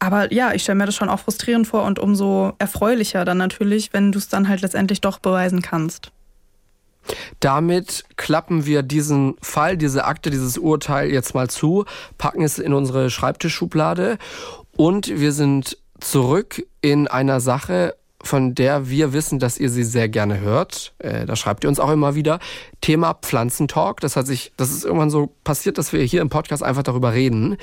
[0.00, 3.92] Aber ja, ich stelle mir das schon auch frustrierend vor und umso erfreulicher dann natürlich,
[3.92, 6.10] wenn du es dann halt letztendlich doch beweisen kannst.
[7.40, 11.84] Damit klappen wir diesen Fall, diese Akte, dieses Urteil jetzt mal zu,
[12.18, 14.18] packen es in unsere Schreibtischschublade
[14.76, 20.08] und wir sind zurück in einer Sache, von der wir wissen, dass ihr sie sehr
[20.08, 20.94] gerne hört.
[20.98, 22.38] Äh, da schreibt ihr uns auch immer wieder.
[22.80, 24.00] Thema Pflanzentalk.
[24.00, 27.12] Das hat sich, das ist irgendwann so passiert, dass wir hier im Podcast einfach darüber
[27.12, 27.56] reden.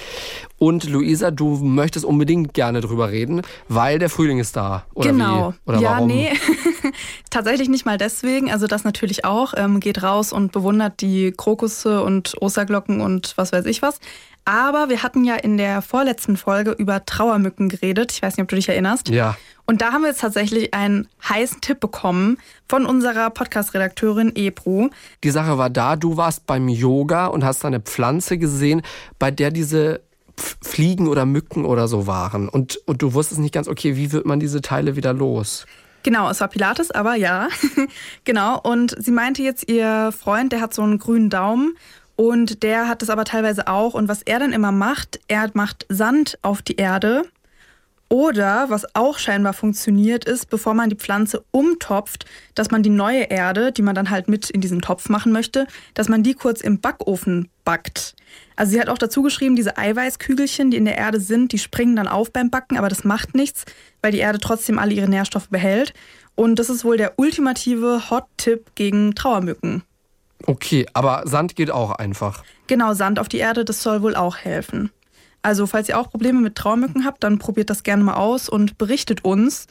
[0.58, 4.86] Und Luisa, du möchtest unbedingt gerne darüber reden, weil der Frühling ist da.
[4.94, 5.54] Oder genau.
[5.66, 5.70] Wie?
[5.70, 6.08] Oder ja, warum?
[6.08, 6.32] nee.
[7.30, 8.52] Tatsächlich nicht mal deswegen.
[8.52, 9.54] Also das natürlich auch.
[9.56, 14.00] Ähm, geht raus und bewundert die Krokusse und Osterglocken und was weiß ich was.
[14.50, 18.12] Aber wir hatten ja in der vorletzten Folge über Trauermücken geredet.
[18.12, 19.10] Ich weiß nicht, ob du dich erinnerst.
[19.10, 19.38] Ja.
[19.68, 24.90] Und da haben wir jetzt tatsächlich einen heißen Tipp bekommen von unserer Podcast-Redakteurin Ebru.
[25.24, 28.82] Die Sache war da, du warst beim Yoga und hast eine Pflanze gesehen,
[29.20, 30.02] bei der diese
[30.64, 32.50] Fliegen oder Mücken oder so waren.
[32.50, 35.68] Und, und du wusstest nicht ganz, okay, wie wird man diese Teile wieder los?
[36.02, 37.50] Genau, es war Pilates, aber ja.
[38.24, 38.60] genau.
[38.60, 41.76] Und sie meinte jetzt, ihr Freund, der hat so einen grünen Daumen
[42.20, 43.94] und der hat es aber teilweise auch.
[43.94, 47.24] Und was er dann immer macht, er macht Sand auf die Erde
[48.10, 53.30] oder was auch scheinbar funktioniert ist, bevor man die Pflanze umtopft, dass man die neue
[53.30, 56.60] Erde, die man dann halt mit in diesen Topf machen möchte, dass man die kurz
[56.60, 58.16] im Backofen backt.
[58.58, 61.96] Also sie hat auch dazu geschrieben, diese Eiweißkügelchen, die in der Erde sind, die springen
[61.96, 63.64] dann auf beim Backen, aber das macht nichts,
[64.02, 65.94] weil die Erde trotzdem alle ihre Nährstoffe behält.
[66.36, 69.84] Und das ist wohl der ultimative Hot-Tipp gegen Trauermücken.
[70.50, 72.44] Okay, aber Sand geht auch einfach.
[72.66, 74.90] Genau, Sand auf die Erde, das soll wohl auch helfen.
[75.44, 78.80] Also falls ihr auch Probleme mit Traumücken habt, dann probiert das gerne mal aus und
[78.80, 79.68] berichtet uns.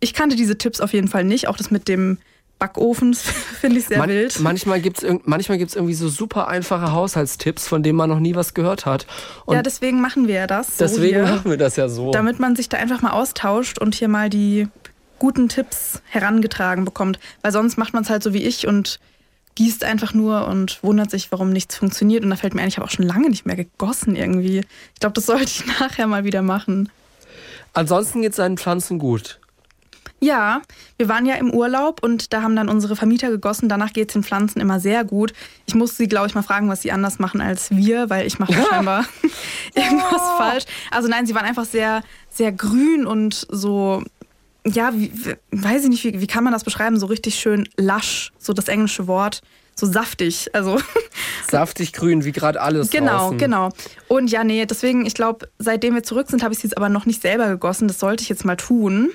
[0.00, 2.18] Ich kannte diese Tipps auf jeden Fall nicht, auch das mit dem
[2.58, 3.14] Backofen
[3.60, 4.40] finde ich sehr Man, wild.
[4.40, 8.34] Manchmal gibt es manchmal gibt's irgendwie so super einfache Haushaltstipps, von denen man noch nie
[8.34, 9.06] was gehört hat.
[9.44, 10.76] Und ja, deswegen machen wir ja das.
[10.76, 12.10] So deswegen hier, machen wir das ja so.
[12.10, 14.66] Damit man sich da einfach mal austauscht und hier mal die
[15.20, 17.20] guten Tipps herangetragen bekommt.
[17.42, 18.98] Weil sonst macht man es halt so wie ich und
[19.56, 22.22] gießt einfach nur und wundert sich, warum nichts funktioniert.
[22.22, 24.58] Und da fällt mir ein, ich habe auch schon lange nicht mehr gegossen irgendwie.
[24.94, 26.90] Ich glaube, das sollte ich nachher mal wieder machen.
[27.72, 29.40] Ansonsten geht es seinen Pflanzen gut.
[30.18, 30.62] Ja,
[30.96, 33.68] wir waren ja im Urlaub und da haben dann unsere Vermieter gegossen.
[33.68, 35.34] Danach geht es den Pflanzen immer sehr gut.
[35.66, 38.38] Ich muss sie, glaube ich, mal fragen, was sie anders machen als wir, weil ich
[38.38, 39.04] mache scheinbar
[39.74, 40.64] irgendwas falsch.
[40.90, 44.02] Also nein, sie waren einfach sehr, sehr grün und so
[44.66, 45.12] ja, wie,
[45.52, 46.98] weiß ich nicht, wie, wie kann man das beschreiben?
[46.98, 49.40] So richtig schön lasch, so das englische Wort,
[49.74, 50.50] so saftig.
[50.54, 50.78] Also
[51.50, 53.38] Saftig grün, wie gerade alles Genau, draußen.
[53.38, 53.70] genau.
[54.08, 56.88] Und ja, nee, deswegen, ich glaube, seitdem wir zurück sind, habe ich sie jetzt aber
[56.88, 57.86] noch nicht selber gegossen.
[57.88, 59.10] Das sollte ich jetzt mal tun.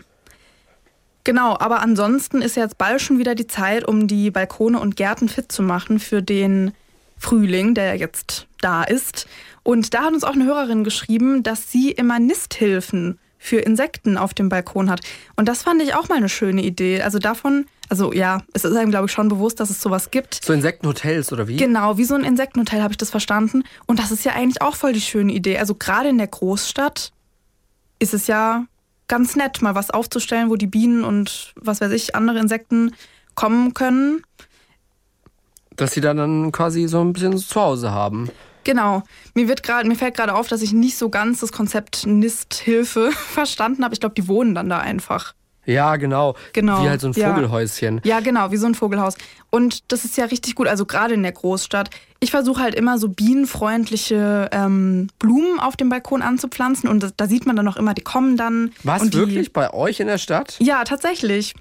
[1.24, 5.30] Genau, aber ansonsten ist jetzt bald schon wieder die Zeit, um die Balkone und Gärten
[5.30, 6.72] fit zu machen für den
[7.20, 9.28] Frühling, der jetzt da ist.
[9.62, 14.36] Und da hat uns auch eine Hörerin geschrieben, dass sie immer Nisthilfen für Insekten auf
[14.36, 15.02] dem Balkon hat.
[15.36, 17.02] Und das fand ich auch mal eine schöne Idee.
[17.02, 20.46] Also davon, also ja, es ist einem, glaube ich, schon bewusst, dass es sowas gibt.
[20.46, 21.58] So Insektenhotels oder wie?
[21.58, 23.64] Genau, wie so ein Insektenhotel habe ich das verstanden.
[23.88, 25.58] Und das ist ja eigentlich auch voll die schöne Idee.
[25.58, 27.12] Also gerade in der Großstadt
[27.98, 28.66] ist es ja
[29.08, 32.94] ganz nett, mal was aufzustellen, wo die Bienen und was weiß ich, andere Insekten
[33.34, 34.22] kommen können.
[35.76, 38.30] Dass sie da dann quasi so ein bisschen zu Hause haben.
[38.64, 39.04] Genau.
[39.34, 43.12] Mir wird gerade, mir fällt gerade auf, dass ich nicht so ganz das Konzept Nisthilfe
[43.34, 43.94] verstanden habe.
[43.94, 45.34] Ich glaube, die wohnen dann da einfach.
[45.66, 46.36] Ja, genau.
[46.54, 47.30] Genau, Wie halt so ein ja.
[47.30, 48.02] Vogelhäuschen.
[48.04, 49.16] Ja, genau, wie so ein Vogelhaus.
[49.52, 51.90] Und das ist ja richtig gut, also gerade in der Großstadt.
[52.20, 57.28] Ich versuche halt immer so bienenfreundliche ähm, Blumen auf dem Balkon anzupflanzen und das, da
[57.28, 58.72] sieht man dann auch immer, die kommen dann.
[58.84, 59.54] Was, wirklich?
[59.54, 60.56] Bei euch in der Stadt?
[60.60, 61.54] Ja, tatsächlich.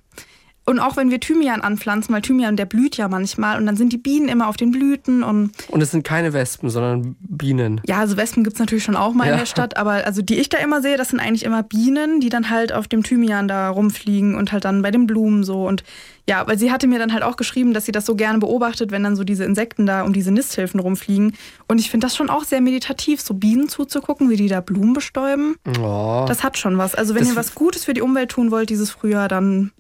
[0.71, 3.93] Und auch wenn wir Thymian anpflanzen, weil Thymian, der blüht ja manchmal und dann sind
[3.93, 7.81] die Bienen immer auf den Blüten und Und es sind keine Wespen, sondern Bienen.
[7.87, 9.33] ja, also Wespen gibt's natürlich schon auch mal Ja.
[9.33, 12.21] in der Stadt, aber also die ich da immer sehe, das sind eigentlich immer Bienen,
[12.21, 15.67] die dann halt auf dem Thymian da rumfliegen und halt dann bei den Blumen so
[15.67, 15.83] und
[16.29, 18.93] ja, weil sie hatte mir dann halt auch geschrieben, dass sie das so gerne beobachtet,
[18.93, 21.33] wenn dann so diese Insekten da um diese Nisthilfen rumfliegen
[21.67, 24.93] und ich finde das schon auch sehr meditativ, so Bienen zuzugucken, wie die da Blumen
[24.93, 25.57] bestäuben.
[25.83, 26.25] Oh.
[26.29, 26.95] Das hat schon was.
[26.95, 29.73] Also wenn Das- ihr was Gutes für die Umwelt tun wollt dieses Frühjahr, dann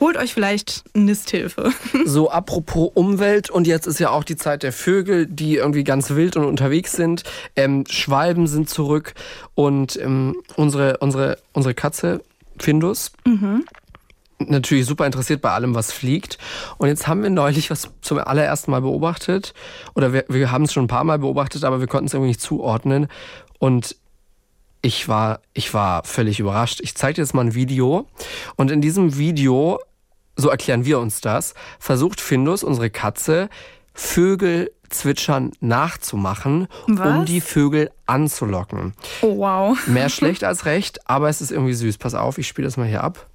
[0.00, 1.72] holt euch vielleicht Nisthilfe.
[2.04, 6.10] So, apropos Umwelt, und jetzt ist ja auch die Zeit der Vögel, die irgendwie ganz
[6.10, 7.22] wild und unterwegs sind.
[7.54, 9.14] Ähm, Schwalben sind zurück
[9.54, 12.22] und ähm, unsere, unsere, unsere Katze,
[12.58, 13.12] Findus,
[14.38, 16.38] natürlich super interessiert bei allem, was fliegt.
[16.78, 19.54] Und jetzt haben wir neulich was zum allerersten Mal beobachtet,
[19.94, 22.28] oder wir, wir haben es schon ein paar Mal beobachtet, aber wir konnten es irgendwie
[22.28, 23.08] nicht zuordnen.
[23.58, 23.96] Und
[24.80, 26.80] ich war, ich war völlig überrascht.
[26.82, 28.06] Ich zeige dir jetzt mal ein Video.
[28.56, 29.80] Und in diesem Video,
[30.38, 33.50] so erklären wir uns das, versucht Findus, unsere Katze,
[33.92, 37.24] Vögel zwitschern nachzumachen, um Was?
[37.26, 38.94] die Vögel anzulocken.
[39.20, 39.86] Oh wow.
[39.86, 41.98] Mehr schlecht als recht, aber es ist irgendwie süß.
[41.98, 43.26] Pass auf, ich spiele das mal hier ab.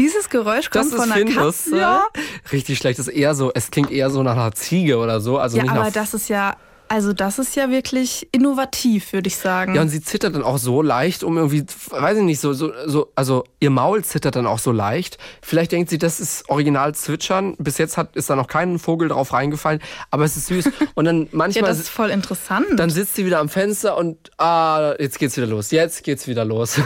[0.00, 1.64] Dieses Geräusch kommt Das von einer Findus.
[1.64, 1.76] Katze.
[1.76, 2.06] Ja.
[2.52, 2.98] Richtig schlecht.
[2.98, 5.38] Das ist eher so, es klingt eher so nach einer Ziege oder so.
[5.38, 6.56] Also Ja, nicht aber nach das ist ja,
[6.88, 9.74] also das ist ja wirklich innovativ, würde ich sagen.
[9.74, 12.72] Ja, und sie zittert dann auch so leicht, um irgendwie, weiß ich nicht, so, so,
[12.86, 15.18] so, also ihr Maul zittert dann auch so leicht.
[15.42, 17.54] Vielleicht denkt sie, das ist original zwitschern.
[17.58, 19.80] Bis jetzt hat, ist da noch kein Vogel drauf reingefallen,
[20.10, 20.70] aber es ist süß.
[20.94, 22.66] Und dann ja, manchmal, das ist voll interessant.
[22.76, 25.70] dann sitzt sie wieder am Fenster und, ah, jetzt geht's wieder los.
[25.70, 26.80] Jetzt geht's wieder los.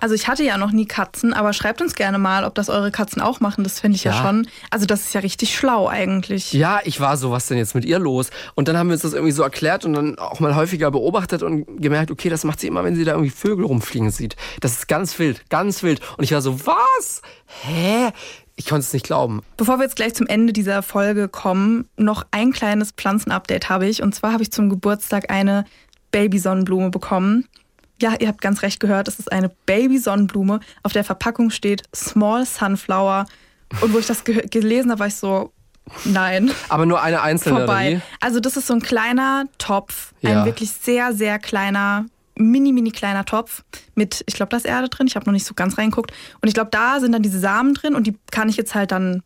[0.00, 2.90] Also ich hatte ja noch nie Katzen, aber schreibt uns gerne mal, ob das eure
[2.90, 3.64] Katzen auch machen.
[3.64, 4.12] Das finde ich ja.
[4.12, 4.22] Ja.
[4.22, 4.48] schon.
[4.70, 6.52] Also das ist ja richtig schlau eigentlich.
[6.52, 8.30] Ja, ich war so, was denn jetzt mit ihr los?
[8.54, 11.42] Und dann haben wir uns das irgendwie so erklärt und dann auch mal häufiger beobachtet
[11.42, 14.36] und gemerkt, okay, das macht sie immer, wenn sie da irgendwie Vögel rumfliegen sieht.
[14.60, 16.00] Das ist ganz wild, ganz wild.
[16.16, 17.22] Und ich war so, was?
[17.62, 18.10] Hä?
[18.56, 19.42] Ich konnte es nicht glauben.
[19.56, 24.02] Bevor wir jetzt gleich zum Ende dieser Folge kommen, noch ein kleines Pflanzenupdate habe ich.
[24.02, 25.64] Und zwar habe ich zum Geburtstag eine
[26.10, 27.48] Babysonnenblume bekommen.
[28.02, 30.58] Ja, ihr habt ganz recht gehört, es ist eine Babysonnenblume.
[30.82, 33.26] Auf der Verpackung steht Small Sunflower.
[33.80, 35.52] Und wo ich das ge gelesen habe, war ich so,
[36.04, 36.50] nein.
[36.68, 38.00] Aber nur eine einzelne, vorbei.
[38.20, 40.40] Also das ist so ein kleiner Topf, Ja.
[40.40, 43.62] ein wirklich sehr, sehr kleiner, mini, mini kleiner Topf
[43.94, 45.06] mit, ich glaube, da ist Erde drin.
[45.06, 46.10] Ich habe noch nicht so ganz reingeguckt.
[46.40, 48.90] Und ich glaube, da sind dann diese Samen drin und die kann ich jetzt halt
[48.90, 49.22] dann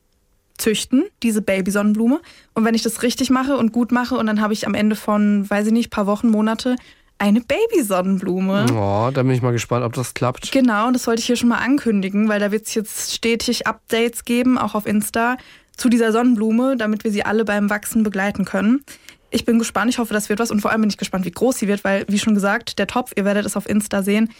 [0.59, 2.21] züchten, diese Babysonnenblume.
[2.53, 4.97] Und wenn ich das richtig mache und gut mache und dann habe ich am Ende
[4.97, 6.77] von, weiß ich nicht, paar Wochen, Monate
[7.19, 8.67] eine Babysonnenblume.
[8.73, 10.53] Oh, da bin ich mal gespannt, ob das klappt.
[10.53, 13.67] Genau, und das wollte ich hier schon mal ankündigen, weil da wird es jetzt stetig
[13.67, 15.37] Updates geben, auch auf Insta,
[15.77, 18.83] zu dieser Sonnenblume, damit wir sie alle beim Wachsen begleiten können.
[19.31, 21.31] Ich bin gespannt, ich hoffe, das wird was und vor allem bin ich gespannt, wie
[21.31, 24.31] groß sie wird, weil, wie schon gesagt, der Topf, ihr werdet es auf Insta sehen,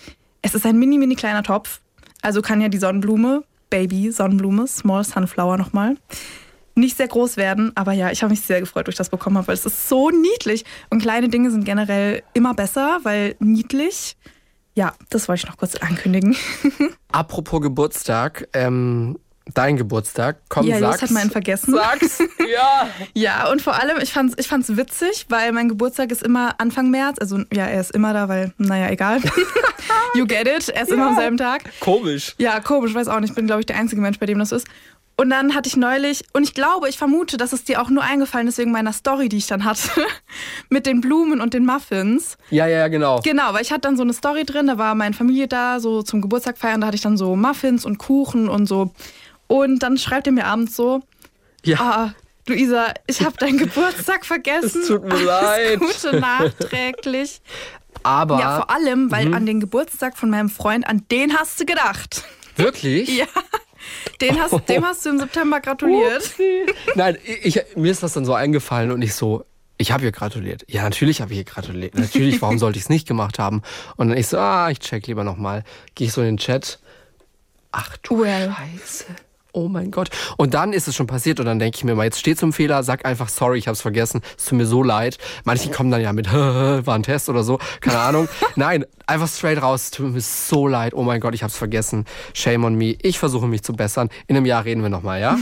[0.43, 1.81] es ist ein mini, mini kleiner Topf.
[2.23, 5.97] Also kann ja die Sonnenblume, Baby Sonnenblume, Small Sunflower nochmal,
[6.77, 7.73] nicht sehr groß werden.
[7.75, 10.11] Aber ja, ich habe mich sehr gefreut, durch das bekommen habe, weil es ist so
[10.11, 10.65] niedlich.
[10.91, 14.17] Und kleine Dinge sind generell immer besser, weil niedlich.
[14.75, 16.37] Ja, das wollte ich noch kurz ankündigen.
[17.13, 19.17] Apropos Geburtstag, ähm,
[19.55, 21.03] dein Geburtstag, komm, ja, sag's.
[21.03, 21.75] hat meinen vergessen.
[21.75, 22.19] Sag's,
[22.53, 22.89] ja.
[23.15, 26.91] Ja, und vor allem, ich fand's, ich fand's witzig, weil mein Geburtstag ist immer Anfang
[26.91, 27.19] März.
[27.21, 29.21] Also, ja, er ist immer da, weil, naja, egal.
[30.15, 30.69] you get it.
[30.69, 31.65] Er ist immer am selben Tag.
[31.81, 32.35] Komisch.
[32.39, 33.31] Ja, komisch, weiß auch nicht.
[33.31, 34.67] Ich bin, glaube ich, der einzige Mensch, bei dem das ist.
[35.19, 38.03] Und dann hatte ich neulich, und ich glaube, ich vermute, dass es dir auch nur
[38.03, 39.89] eingefallen ist wegen meiner Story, die ich dann hatte,
[40.69, 42.37] mit den Blumen und den Muffins.
[42.51, 43.21] Ja, ja, ja, genau.
[43.23, 46.03] Genau, weil ich hatte dann so eine Story drin, da war meine Familie da, so
[46.03, 48.93] zum Geburtstag feiern, da hatte ich dann so Muffins und Kuchen und so.
[49.47, 51.01] Und dann schreibt er mir abends so,
[51.65, 51.81] Ja.
[51.81, 52.15] ah,
[52.47, 54.83] Luisa, ich habe deinen Geburtstag vergessen.
[54.83, 55.79] Es tut mir Alles leid.
[55.81, 57.41] Gute nachträglich.
[58.03, 59.11] Aber Ja, vor allem, Mhm.
[59.11, 62.23] weil an den Geburtstag von meinem Freund, an den hast du gedacht.
[62.57, 63.09] wirklich?
[63.17, 63.27] Ja.
[64.21, 66.33] Den hast, Dem hast du im September gratuliert.
[66.95, 69.45] Nein, ich, mir ist das dann so eingefallen und ich so,
[69.79, 70.65] ich habe ihr gratuliert.
[70.69, 71.95] Ja, natürlich habe ich ihr gratuliert.
[71.95, 73.63] Natürlich, warum sollte ich es nicht gemacht haben?
[73.97, 75.65] Und dann ich so, ah, ich check lieber nochmal.
[75.95, 76.79] Gehe ich so in den Chat.
[77.73, 78.55] Ach du Well.
[78.57, 79.05] Scheiße.
[79.57, 80.11] Oh mein Gott.
[80.37, 82.53] Und dann ist es schon passiert und dann denke ich mir mal, jetzt steh zum
[82.53, 84.21] Fehler, sag einfach sorry, ich hab's vergessen.
[84.37, 85.17] Es tut mir so leid.
[85.45, 88.29] Manche kommen dann ja mit, war ein Test oder so, keine Ahnung.
[88.57, 90.93] Nein, einfach straight raus, es tut mir so leid.
[90.93, 92.05] Oh mein Gott, ich hab's vergessen.
[92.35, 92.97] Shame on me.
[93.01, 94.11] Ich versuche mich zu bessern.
[94.27, 95.39] In einem Jahr reden wir nochmal, ja?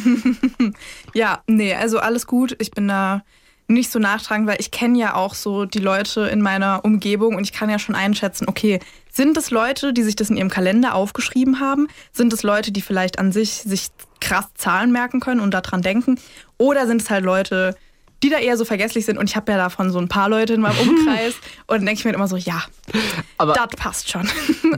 [1.13, 2.55] Ja, nee, also alles gut.
[2.61, 3.25] Ich bin da
[3.67, 7.45] nicht so nachtragend, weil ich kenne ja auch so die Leute in meiner Umgebung und
[7.45, 8.79] ich kann ja schon einschätzen, okay,
[9.11, 11.89] sind es Leute, die sich das in ihrem Kalender aufgeschrieben haben?
[12.13, 13.89] Sind es Leute, die vielleicht an sich sich
[14.21, 16.19] krass Zahlen merken können und daran denken?
[16.59, 17.77] Oder sind es halt Leute,
[18.23, 19.17] die da eher so vergesslich sind?
[19.17, 21.35] Und ich habe ja davon so ein paar Leute in meinem Umkreis
[21.67, 22.65] und dann denke ich mir immer so, ja,
[23.39, 24.29] Aber das passt schon.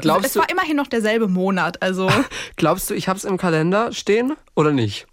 [0.00, 2.08] Glaubst es war immerhin noch derselbe Monat, also
[2.56, 5.06] glaubst du, ich hab's im Kalender stehen oder nicht?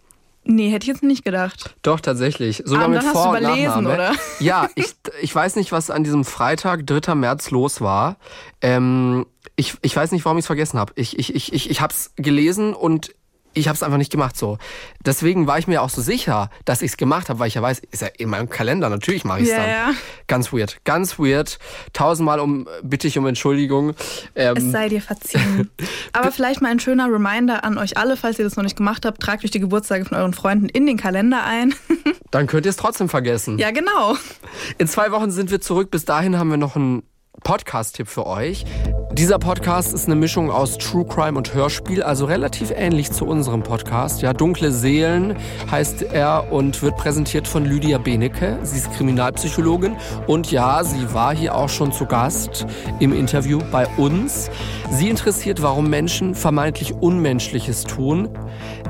[0.46, 1.76] Nee, hätte ich jetzt nicht gedacht.
[1.82, 2.62] Doch, tatsächlich.
[2.66, 4.12] Sogar Ah, und mit dann hast Vor- du überlesen, oder?
[4.40, 7.16] Ja, ich, ich weiß nicht, was an diesem Freitag, 3.
[7.16, 8.18] März, los war.
[8.62, 9.26] Ähm,
[9.56, 10.94] ich, ich weiß nicht, warum ich es vergessen habe.
[10.96, 13.14] Ich, ich, ich, ich, ich habe es gelesen und
[13.54, 14.58] ich habe es einfach nicht gemacht so.
[15.06, 17.62] Deswegen war ich mir auch so sicher, dass ich es gemacht habe, weil ich ja
[17.62, 19.70] weiß, ist ja in meinem Kalender, natürlich mache ich es Ja, dann.
[19.70, 19.92] ja.
[20.28, 21.60] Ganz weird, ganz weird.
[21.94, 23.94] Tausendmal um, bitte ich um Entschuldigung.
[24.36, 25.70] Ähm, Es sei dir verziehen.
[26.14, 29.06] Aber vielleicht mal ein schöner Reminder an euch alle, falls ihr das noch nicht gemacht
[29.06, 31.74] habt, tragt euch die Geburtstage von euren Freunden in den Kalender ein.
[32.32, 33.58] dann könnt ihr es trotzdem vergessen.
[33.60, 34.16] ja, genau.
[34.78, 35.92] In zwei Wochen sind wir zurück.
[35.92, 37.04] Bis dahin haben wir noch einen
[37.42, 38.66] Podcast-Tipp für euch.
[39.14, 43.64] Dieser Podcast ist eine Mischung aus True Crime und Hörspiel, also relativ ähnlich zu unserem
[43.64, 44.22] Podcast.
[44.22, 45.36] Ja, Dunkle Seelen
[45.70, 48.58] heißt er und wird präsentiert von Lydia Benecke.
[48.64, 52.66] Sie ist Kriminalpsychologin und ja, sie war hier auch schon zu Gast
[53.00, 54.50] im Interview bei uns.
[54.92, 58.30] Sie interessiert, warum Menschen vermeintlich Unmenschliches tun.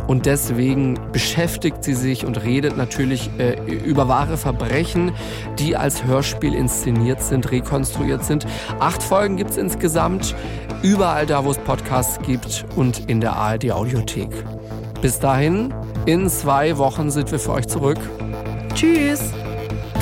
[0.07, 5.13] Und deswegen beschäftigt sie sich und redet natürlich äh, über wahre Verbrechen,
[5.59, 8.45] die als Hörspiel inszeniert sind, rekonstruiert sind.
[8.79, 10.35] Acht Folgen gibt es insgesamt,
[10.81, 14.29] überall da, wo es Podcasts gibt und in der ARD Audiothek.
[15.01, 15.73] Bis dahin,
[16.05, 17.99] in zwei Wochen sind wir für euch zurück.
[18.73, 19.33] Tschüss.